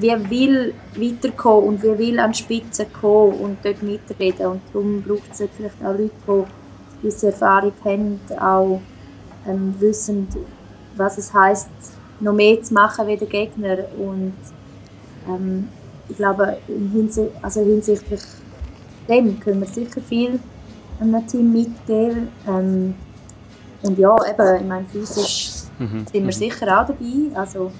[0.00, 4.46] wer will weiterkommen und wer will an die Spitze kommen und dort mitreden.
[4.46, 6.10] Und darum braucht es vielleicht auch Leute,
[7.02, 8.80] die diese Erfahrung haben, auch
[9.46, 10.28] ähm, wissen,
[10.96, 11.68] was es heißt,
[12.20, 13.78] noch mehr zu machen wie der Gegner.
[13.98, 14.34] Und
[15.28, 15.68] ähm,
[16.08, 18.22] ich glaube, hinsicht, also hinsichtlich
[19.08, 20.38] dem können wir sicher viel
[21.00, 22.28] einem Team mitgeben.
[22.46, 22.94] Ähm,
[23.82, 26.04] und ja, eben, ich meine, physisch mhm.
[26.10, 26.32] sind wir mhm.
[26.32, 27.34] sicher auch dabei.
[27.34, 27.70] Also,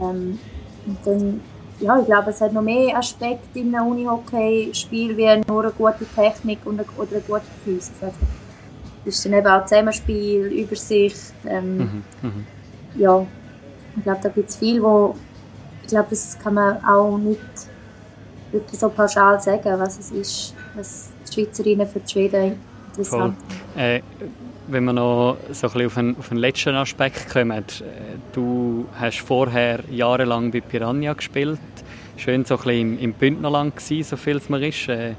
[0.00, 0.38] ähm,
[0.86, 1.40] und dann,
[1.80, 6.06] ja, ich glaube, es hat noch mehr Aspekte in einem Unihockey-Spiel wie nur eine gute
[6.14, 7.92] Technik und eine, oder eine gute Physis.
[8.00, 8.16] Also,
[9.04, 11.32] es ist dann eben auch Zusammenspiel, Übersicht.
[11.46, 12.46] Ähm, mhm, mhm.
[12.96, 13.26] Ja,
[13.96, 15.14] ich glaube, da gibt es viel, wo
[15.82, 17.40] ich glaube, das kann man auch nicht
[18.52, 23.36] wirklich so pauschal sagen, was es ist, was die Schweizerinnen für die Schweden interessant
[23.76, 24.00] äh,
[24.70, 27.64] wenn wir noch so ein auf einen, auf den letzten Aspekt kommen.
[28.32, 31.58] Du hast vorher jahrelang bei Piranha gespielt.
[32.16, 34.88] Schön so ein bisschen im, im Bündnerland gewesen, so viel es mir ist.
[34.88, 35.14] Äh,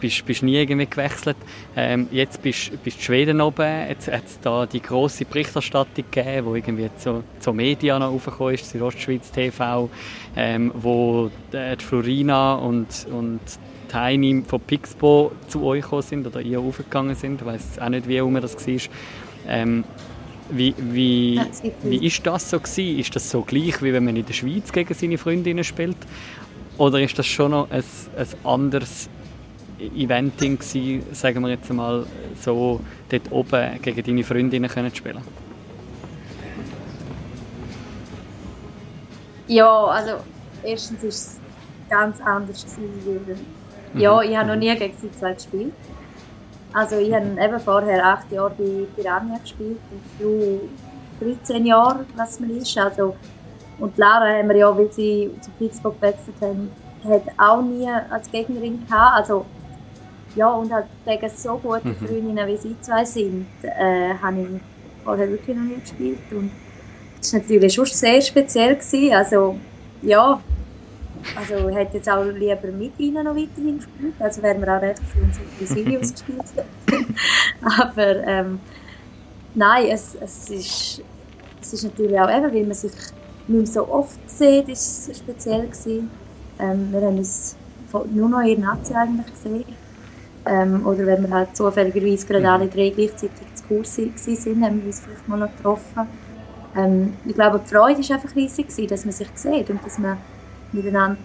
[0.00, 1.36] bist, bist nie irgendwie gewechselt.
[1.76, 3.88] Ähm, jetzt bist du Schweden oben.
[3.88, 8.54] Jetzt hat es da die grosse Berichterstattung gegeben, wo irgendwie zu, zur Media noch aufgekommen
[8.54, 9.88] ist, die Ostschweiz TV,
[10.36, 13.40] ähm, wo die Florina und, und
[13.92, 17.40] Tiny von Pixbo zu euch gekommen sind oder ihr aufgegangen sind.
[17.42, 18.80] Ich weiß auch nicht, wie rum das war.
[19.46, 19.84] Ähm,
[20.50, 21.40] wie, wie,
[21.82, 22.98] wie ist das so gewesen?
[22.98, 25.96] Ist das so gleich, wie wenn man in der Schweiz gegen seine Freundinnen spielt?
[26.78, 27.84] Oder ist das schon noch ein,
[28.16, 29.08] ein anderes
[29.78, 32.06] Eventing gewesen, sagen wir jetzt mal,
[32.40, 32.80] so
[33.10, 35.22] dort oben gegen deine Freundinnen können spielen?
[39.48, 40.12] Ja, also
[40.62, 41.40] erstens ist es
[41.90, 43.36] ganz anders gewesen,
[43.94, 44.30] ja, mhm.
[44.30, 45.72] ich habe noch nie gegen sie zwei gespielt.
[46.72, 50.60] Also ich habe eben vorher acht Jahre bei Piranha gespielt und du
[51.22, 52.76] 13 Jahre, was man ist.
[52.78, 53.14] Also,
[53.78, 56.70] und Lara haben wir ja, weil sie zu Pittsburgh gewechselt haben,
[57.04, 59.18] hat auch nie als Gegnerin gehabt.
[59.18, 59.44] Also,
[60.34, 61.96] ja, und halt gegen so gute mhm.
[61.96, 66.18] Freundinnen wie sie zwei sind, äh, habe ich vorher wirklich noch nie gespielt.
[66.30, 66.50] Und
[67.18, 68.76] das war natürlich schon sehr speziell.
[68.76, 69.14] Gewesen.
[69.14, 69.56] Also,
[70.02, 70.40] ja,
[71.36, 75.00] also hätte jetzt auch lieber mit ihnen noch weiterhin gespielt, also wären wir auch recht
[75.14, 77.14] wenn sie Sirius gespielt hätten.
[77.80, 78.60] Aber ähm,
[79.54, 81.02] nein, es, es, ist,
[81.60, 82.92] es ist natürlich auch eben, weil man sich
[83.48, 86.10] nicht mehr so oft sieht, ist es speziell gewesen.
[86.58, 87.56] Ähm, wir haben uns
[88.12, 89.64] nur noch in Nazi eigentlich gesehen.
[90.44, 94.86] Ähm, oder wenn wir halt zufälligerweise gerade alle drei gleichzeitig zu Kurs waren, haben wir
[94.86, 96.08] uns vielleicht mal noch getroffen.
[96.76, 99.98] Ähm, ich glaube, die Freude war einfach riesig, gewesen, dass man sich sieht und dass
[99.98, 100.16] man
[100.72, 101.18] miteinander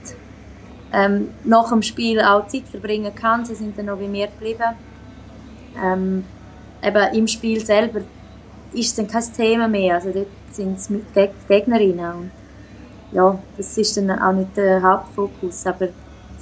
[0.94, 3.46] ähm, nach dem Spiel auch Zeit verbringen kann.
[3.46, 4.76] Sie sind dann noch bei mir geblieben.
[5.84, 6.24] Ähm,
[6.82, 8.00] eben im Spiel selber
[8.74, 9.96] ist es dann kein Thema mehr.
[9.96, 11.06] Also dort sind es mit
[11.48, 12.14] Gegnerinnen.
[12.14, 12.32] Und
[13.12, 15.66] ja, das ist dann auch nicht der Hauptfokus.
[15.66, 15.90] Aber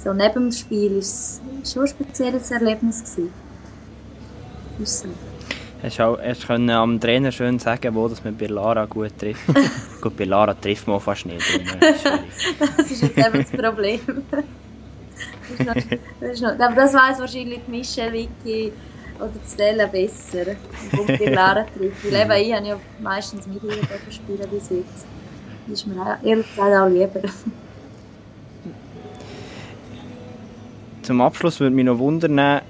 [0.02, 3.32] so neben dem Spiel ist es schon ein spezielles Erlebnis gewesen.
[4.78, 5.08] Ist so.
[5.82, 9.46] Hast auch erst können am Trainer schön sagen, wo dass man bei Lara gut trifft.
[10.00, 11.42] gut, bei Lara trifft man fast nicht.
[12.76, 14.00] das ist jetzt eben das Problem.
[15.48, 15.74] das ist noch,
[16.20, 18.72] das ist noch, aber das weiß wahrscheinlich Michelle, Vicky
[19.18, 20.56] oder Stella besser,
[20.92, 22.10] wo bei Lara trifft.
[22.10, 23.72] Weil eben, ich habe ja meistens mit ihr
[24.10, 25.06] spielen bis jetzt.
[25.66, 27.20] Das ist mir auch, ehrlich gesagt auch lieber.
[31.02, 32.62] Zum Abschluss würde mich noch wundern,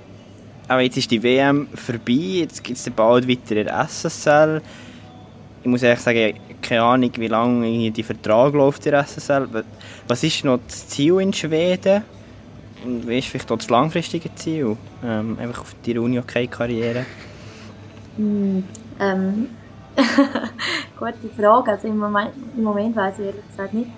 [0.68, 4.60] aber jetzt ist die WM vorbei, jetzt gibt es bald weiter in der SSL.
[5.62, 9.48] Ich muss ehrlich sagen, keine Ahnung, wie lange die Vertrag läuft in der SSL.
[10.08, 12.02] Was ist noch das Ziel in Schweden?
[12.86, 14.76] wie ist vielleicht auch das langfristige Ziel?
[15.04, 17.04] Ähm, einfach auf die Uni-Hockey-Karriere?
[18.16, 18.64] Hm,
[19.00, 19.48] ähm,
[20.98, 21.72] gute Frage.
[21.72, 23.90] Also im Moment, im Moment weiß ich ehrlich gesagt nicht,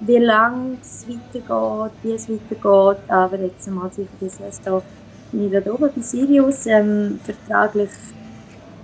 [0.00, 3.10] wie lange es weitergeht, wie es weitergeht.
[3.10, 4.95] Aber jetzt mal sicher die Saison bin
[5.40, 6.66] ich da oben bei Sirius.
[6.66, 7.90] Ähm, vertraglich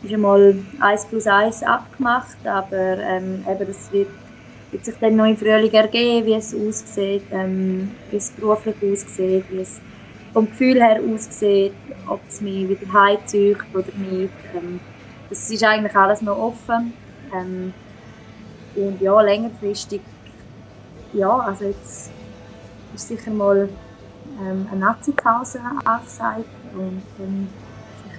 [0.03, 4.09] ist einmal 1 plus 1 abgemacht, aber ähm, eben, das wird,
[4.71, 9.45] wird sich dann noch im Frühling ergeben, wie es aussieht, ähm, wie es beruflich aussieht,
[9.51, 9.81] wie es
[10.33, 11.75] vom Gefühl her aussieht,
[12.09, 14.33] ob es mich wieder heimzieht oder nicht.
[14.55, 14.81] Ähm,
[15.29, 16.93] das ist eigentlich alles noch offen.
[17.35, 17.73] Ähm,
[18.75, 20.01] und ja, längerfristig,
[21.13, 22.11] ja, also jetzt
[22.95, 23.69] ist sicher mal
[24.41, 27.49] ähm, eine Nazi-Pause angesagt und dann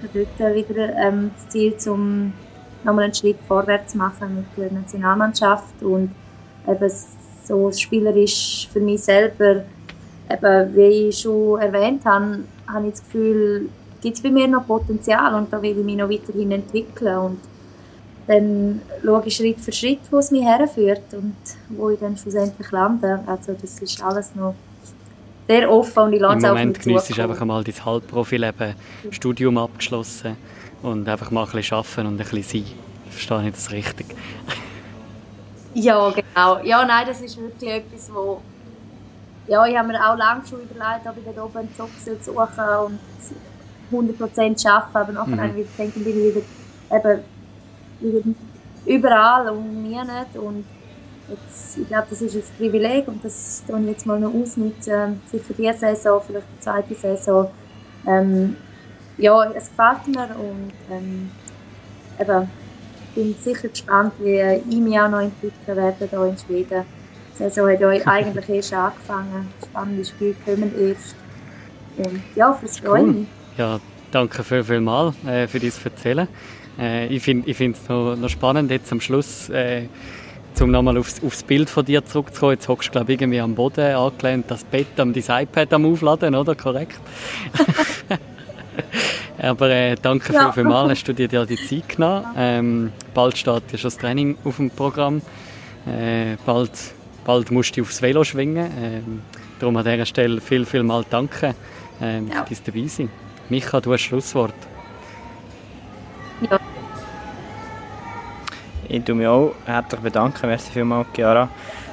[0.02, 2.32] sicher dort wieder ähm, das Ziel, um
[2.84, 6.10] nochmal einen Schritt vorwärts zu machen mit der Nationalmannschaft und
[6.68, 6.90] eben
[7.44, 9.64] so spielerisch für mich selber,
[10.30, 13.68] eben, wie ich schon erwähnt habe, habe ich das Gefühl,
[14.00, 17.40] gibt es bei mir noch Potenzial und da will ich mich noch weiterhin entwickeln und
[18.26, 21.36] dann schaue ich Schritt für Schritt, wo es mich herführt und
[21.68, 23.20] wo ich dann schlussendlich lande.
[23.26, 24.54] Also das ist alles noch
[25.48, 28.74] sehr offen und ich lasse es Im Moment genießt du einfach einmal dein Halbprofileben,
[29.10, 30.36] Studium abgeschlossen
[30.82, 32.64] und einfach mal ein bisschen arbeiten und ein bisschen sein.
[33.10, 34.06] Verstehe ich das richtig?
[35.74, 36.60] ja, genau.
[36.62, 38.40] Ja, nein, das ist wirklich etwas, wo
[39.46, 42.98] ja, ich habe mir auch lange schon überlegt, ob ich da oben einen Job suchen
[43.92, 45.66] und 100% arbeiten, aber nachher mhm.
[45.76, 46.46] denke ich, bin ich wieder,
[46.90, 47.20] eben,
[48.00, 48.34] wieder
[48.86, 50.64] überall und nie nicht und
[51.28, 55.20] Jetzt, ich glaube, das ist ein Privileg und das tue ich jetzt mal noch ausnutzen.
[55.30, 57.50] Sicher diese Saison, vielleicht die zweite Saison.
[58.06, 58.56] Ähm,
[59.16, 61.30] ja, es gefällt mir und ähm,
[62.20, 62.50] eben,
[63.14, 66.84] bin sicher gespannt, wie ich mich auch noch entwickeln werde hier in Schweden.
[67.32, 69.48] Die Saison hat ja eigentlich erst angefangen.
[69.64, 71.16] Spannende Spiele kommen erst.
[71.96, 72.88] Und ja, fürs cool.
[72.88, 73.26] Freuen.
[73.56, 76.28] Ja, danke viel, viel mal äh, für dein Erzählen.
[76.78, 79.86] Äh, ich finde es noch, noch spannend, jetzt am Schluss äh,
[80.60, 83.54] um nochmal aufs, aufs Bild von dir zurückzukommen, jetzt hockst du glaube ich irgendwie am
[83.54, 86.54] Boden angelehnt, das Bett am dein iPad am Aufladen, oder?
[86.54, 87.00] Korrekt?
[89.38, 90.52] Aber äh, danke ja.
[90.52, 92.24] viel, viel hast du dir die Zeit genommen.
[92.36, 95.22] Ähm, bald steht ja schon das Training auf dem Programm.
[95.86, 96.70] Äh, bald,
[97.24, 98.70] bald musst du aufs Velo schwingen.
[98.80, 99.22] Ähm,
[99.58, 101.54] darum an dieser Stelle viel, viel mal danke
[102.00, 102.44] ähm, ja.
[102.44, 103.10] für dein Dabeisein.
[103.48, 104.54] Micha, du hast Schlusswort.
[106.50, 106.58] Ja.
[108.88, 110.46] Ich bedanke mich auch herzlich bedanken.
[110.46, 111.48] Merci vielmals, Chiara.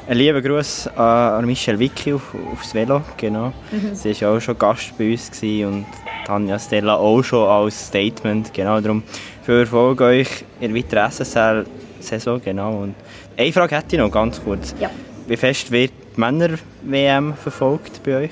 [0.07, 3.01] Ein lieber Gruß an Michelle Vicky auf, aufs Velo.
[3.17, 3.53] Genau.
[3.71, 3.93] Mhm.
[3.93, 5.85] Sie war auch schon Gast bei uns und
[6.25, 8.53] Tanja Stella auch schon als Statement.
[8.53, 9.03] Genau darum
[9.43, 12.41] viel Erfolg euch in der weiteren SSL-Saison.
[12.43, 12.81] Genau.
[12.81, 12.95] Und
[13.37, 14.75] eine Frage hätte ich noch ganz kurz.
[14.79, 14.89] Ja.
[15.27, 18.31] Wie fest wird die Männer-WM verfolgt bei euch?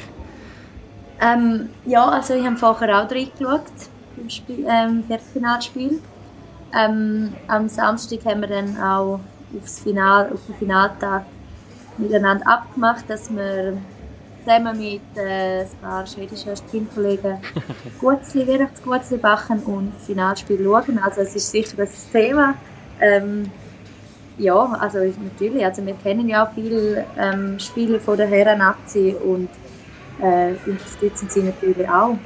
[1.21, 3.63] Ähm, ja, also ich habe vorher auch reingeschaut
[4.17, 5.99] im Spiel, ähm, Viertelfinalspiel.
[6.77, 9.19] Ähm, am Samstag haben wir dann auch
[9.57, 11.25] aufs Final, auf den Finaltag
[11.97, 13.77] miteinander abgemacht, dass wir
[14.43, 17.37] zusammen mit äh, ein paar schwedischen Teamkollegen
[17.99, 20.99] Gutzli, Weihnachtsgutzli backen und das Finalspiel schauen.
[20.99, 22.55] Also es ist sicher das Thema.
[22.99, 23.51] Ähm,
[24.37, 29.49] ja, also natürlich, also wir kennen ja auch viele ähm, Spieler von der Herren-Nazi und
[30.21, 32.17] äh, unterstützen sie natürlich auch.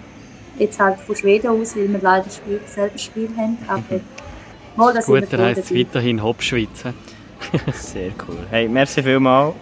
[0.60, 4.00] Jetzt halt von Schweden aus, weil wir leider Spiel, selber Spiel haben, aber
[4.76, 6.84] Mal, das Gut, dann heisst es weiterhin Hopschwitz.
[7.74, 8.38] Sehr cool.
[8.50, 9.54] Hey, merci vielmals.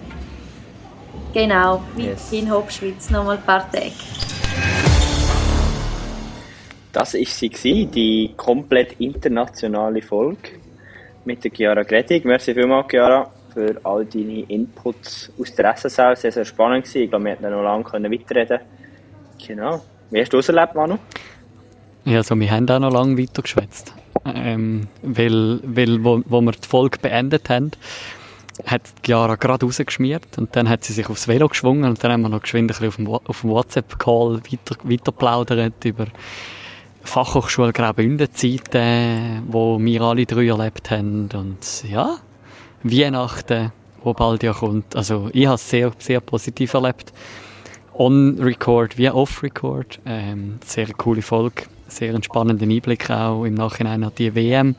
[1.33, 2.53] Genau, weiterhin yes.
[2.53, 3.91] Hopschwitz, nochmal ein paar Tage.
[6.93, 10.59] Das war sie, die komplett internationale Folge
[11.25, 12.25] mit der Chiara Gredig.
[12.25, 16.15] Merci vielmals, Chiara, für all deine Inputs aus der SSL.
[16.15, 17.03] Sehr, sehr spannend gewesen.
[17.03, 18.61] Ich glaube, wir hätten noch lange weiterreden können.
[19.47, 19.81] Genau.
[20.09, 20.97] Wie hast du es erlebt, Manu?
[22.03, 23.93] Ja, also wir haben auch noch lange weitergeschwätzt.
[24.25, 27.71] Ähm, weil, weil wo, wo wir die Folge beendet haben,
[28.65, 32.21] hat Chiara gerade rausgeschmiert und dann hat sie sich aufs Velo geschwungen und dann haben
[32.21, 36.07] wir noch geschwind auf dem, auf dem WhatsApp-Call weiter, weiter plaudert über
[37.03, 42.17] Fachhochschule Graubünden-Zeiten, wo wir alle drei erlebt haben und ja,
[42.83, 43.71] Weihnachten,
[44.03, 44.95] wo bald ja kommt.
[44.95, 47.11] Also ich habe es sehr, sehr positiv erlebt.
[47.93, 49.99] On-Record wie Off-Record.
[50.05, 54.75] Ähm, sehr coole Folge sehr einen spannenden Einblick auch im Nachhinein an die WM.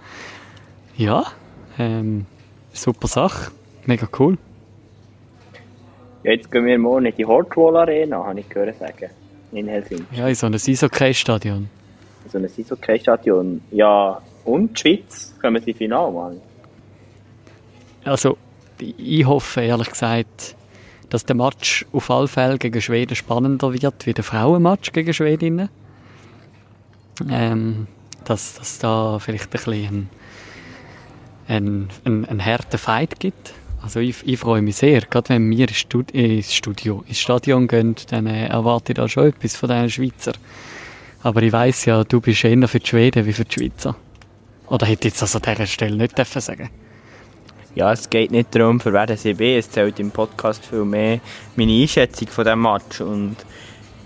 [0.97, 1.25] Ja,
[1.79, 2.27] ähm,
[2.73, 3.53] super Sache,
[3.87, 4.39] mega cool.
[6.23, 9.11] jetzt gehen wir morgen in die Hardwall Arena, habe ich gehört sagen,
[9.53, 10.05] in Helsinki.
[10.13, 11.69] Ja, in so ein Eishockey-Stadion.
[12.25, 13.63] In so ein Eishockey-Stadion.
[13.71, 16.41] Ja, und die Schweiz kommen sie Final, Mann.
[18.05, 18.37] Also,
[18.81, 20.57] ich hoffe ehrlich gesagt,
[21.09, 25.69] dass der Match auf alle Fälle gegen Schweden spannender wird wie der Frauenmatch gegen Schwedinnen.
[27.31, 27.87] Ähm,
[28.25, 30.09] dass es da vielleicht ein bisschen
[31.49, 33.53] ein, ein, ein harten Fight gibt.
[33.83, 35.01] Also ich, ich freue mich sehr.
[35.01, 35.79] Gerade wenn wir ins
[36.53, 40.33] Studio, ins, Stadion gehen, dann äh, erwarte ich da schon etwas von diesen Schweizer.
[41.23, 43.97] Aber ich weiß ja, du bist eher für die Schweden wie für die Schweizer.
[44.69, 46.71] Oder hätte ich also an dieser Stelle nicht dürfen sagen
[47.75, 49.59] Ja, es geht nicht darum, für wer sie bin.
[49.59, 51.21] Es zählt im Podcast viel mehr
[51.57, 53.01] meine Einschätzung von diesem Match.
[53.01, 53.37] Und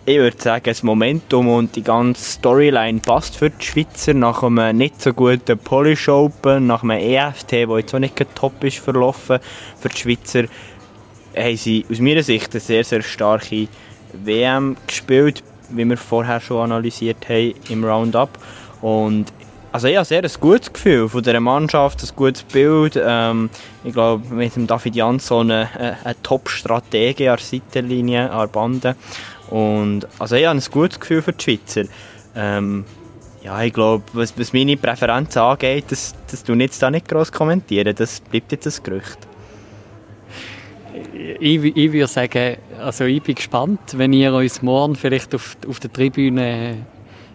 [0.08, 4.76] ich würde sagen, das Momentum und die ganze Storyline passt für die Schweizer nach einem
[4.76, 9.40] nicht so guten Polish Open, nach einem EFT, der jetzt auch nicht top ist verlaufen
[9.80, 10.44] für die Schweizer,
[11.36, 13.66] haben sie aus meiner Sicht eine sehr, sehr starke
[14.12, 18.30] WM gespielt, wie wir vorher schon analysiert haben im Roundup.
[18.82, 19.26] Und
[19.72, 22.98] also ich habe sehr ein gutes Gefühl von dieser Mannschaft, ein gutes Bild.
[23.02, 23.50] Ähm,
[23.82, 25.68] ich glaube, mit dem David Jansson eine,
[26.04, 28.96] eine Top-Strategie an der Seitenlinie, an der Bande.
[29.50, 31.84] Und also ich habe ein gutes Gefühl für die Schweizer.
[32.34, 32.84] Ähm,
[33.42, 37.30] ja, ich glaube, was, was meine Präferenz angeht, das, das tun jetzt da nicht groß
[37.30, 37.94] kommentieren.
[37.94, 39.18] Das bleibt jetzt ein Gerücht.
[41.38, 45.78] Ich, ich würde sagen, also ich bin gespannt, wenn ihr uns morgen vielleicht auf, auf
[45.78, 46.86] der Tribüne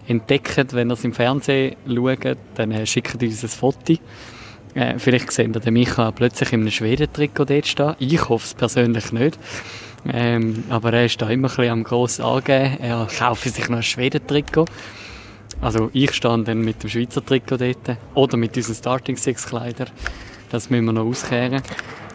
[0.07, 3.95] entdeckt, wenn ihr es im Fernsehen schaut, dann äh, schickt uns ein Foto.
[4.73, 7.95] Äh, vielleicht sehen ihr den Micha plötzlich in einem Schweden-Trikot dort stehen.
[7.99, 9.37] Ich hoffe es persönlich nicht.
[10.07, 12.77] Ähm, aber er ist da immer ein bisschen am gross angeben.
[12.81, 14.65] Er kauft sich noch ein Schweden-Trikot.
[15.61, 17.97] Also ich stand dann mit dem Schweizer Trikot dort.
[18.15, 19.85] Oder mit unseren Starting Six Kleider.
[20.49, 21.61] Das müssen wir noch auskehren.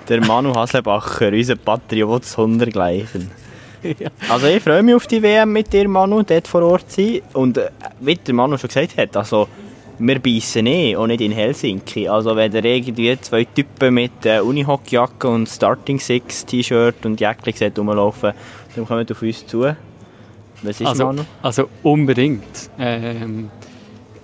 [0.08, 3.30] Der Manu Haslebacher, unser Patriot sondergleichen.
[3.82, 4.10] ja.
[4.28, 7.22] Also ich freue mich auf die WM mit dir, Manu, dort vor Ort zu sein.
[7.32, 7.70] Und äh,
[8.00, 9.48] wie der Manu schon gesagt hat, also
[9.98, 12.08] wir beißen eh, auch nicht in Helsinki.
[12.08, 17.54] Also wenn ihr irgendwie zwei Typen mit äh, Unihockeyjacke und Starting Six T-Shirt und Jäckchen
[17.54, 18.32] seht rumlaufen,
[18.74, 19.62] dann kommt auf uns zu.
[20.62, 21.24] Was ist also, noch?
[21.42, 22.70] Also unbedingt.
[22.78, 23.50] Ähm,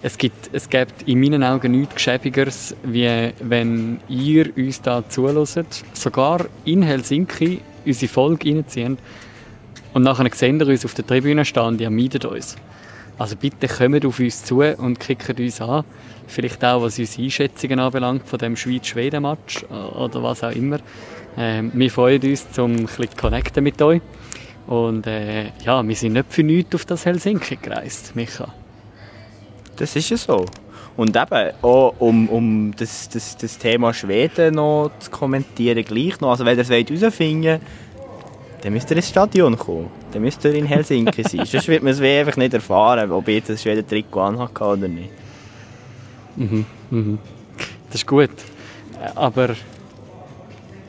[0.02, 5.84] es, gibt, es gibt in meinen Augen nichts Geschäbigeres, wie wenn ihr uns da zulässt,
[5.92, 8.98] sogar in Helsinki unsere Folge reinziehen
[9.94, 12.56] und nachher sehen wir uns auf der Tribüne stehen und ihr meidet uns.
[13.18, 15.84] Also bitte kommt auf uns zu und kickt uns an.
[16.26, 20.78] Vielleicht auch, was unsere Einschätzungen anbelangt von dem Schweiz-Schweden-Match oder was auch immer.
[21.36, 24.00] Ähm, wir freuen uns, um ein bisschen connecten mit euch.
[24.66, 28.48] Und äh, ja, wir sind nicht für nichts auf das Helsinki gereist, Micha.
[29.76, 30.46] Das ist ja so.
[30.96, 36.30] Und eben, auch um, um das, das, das Thema Schweden noch zu kommentieren, gleich noch.
[36.30, 37.60] Also wenn ihr es herausfinden wollt,
[38.62, 39.90] dann müsst ihr ins Stadion kommen.
[40.12, 41.44] Dann müsst ihr in Helsinki sein.
[41.46, 45.10] Sonst wird man es einfach nicht erfahren, ob ich ein Schweden Trikot anhat oder nicht.
[46.36, 47.18] Mhm, mhm.
[47.86, 48.30] Das ist gut.
[49.16, 49.50] Aber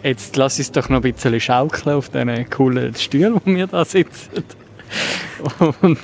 [0.04, 3.84] jetzt lass uns doch noch ein bisschen schaukeln auf diesen coolen Stühlen, wo wir da
[3.84, 4.44] sitzen.
[5.82, 6.00] Und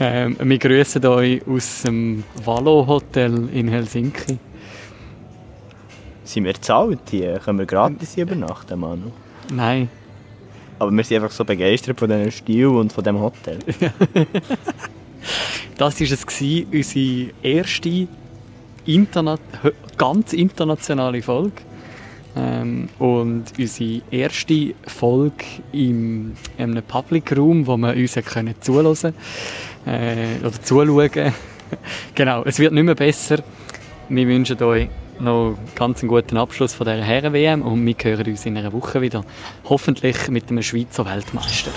[0.00, 4.38] ähm, wir grüßen euch aus dem Valo Hotel in Helsinki.
[6.24, 7.38] Sind wir zahlt hier?
[7.38, 9.12] Können wir gratis hier übernachten, Manu?
[9.52, 9.88] Nein.
[10.78, 13.58] Aber wir sind einfach so begeistert von diesem Stil und von diesem Hotel.
[15.78, 16.26] das war es,
[16.72, 18.08] unsere erste
[18.86, 19.38] interna
[19.96, 21.62] ganz internationale Folge.
[22.34, 29.14] Ähm, und unsere erste Folge im, in einem Public Room, wo wir uns können zuhören
[29.86, 31.10] äh, oder zuschauen.
[32.14, 33.42] genau, es wird nicht mehr besser.
[34.08, 34.88] Wir wünschen euch
[35.22, 39.00] noch ganz einen guten Abschluss von dieser Herren-WM und wir hören uns in einer Woche
[39.00, 39.24] wieder.
[39.64, 41.70] Hoffentlich mit einem Schweizer Weltmeister.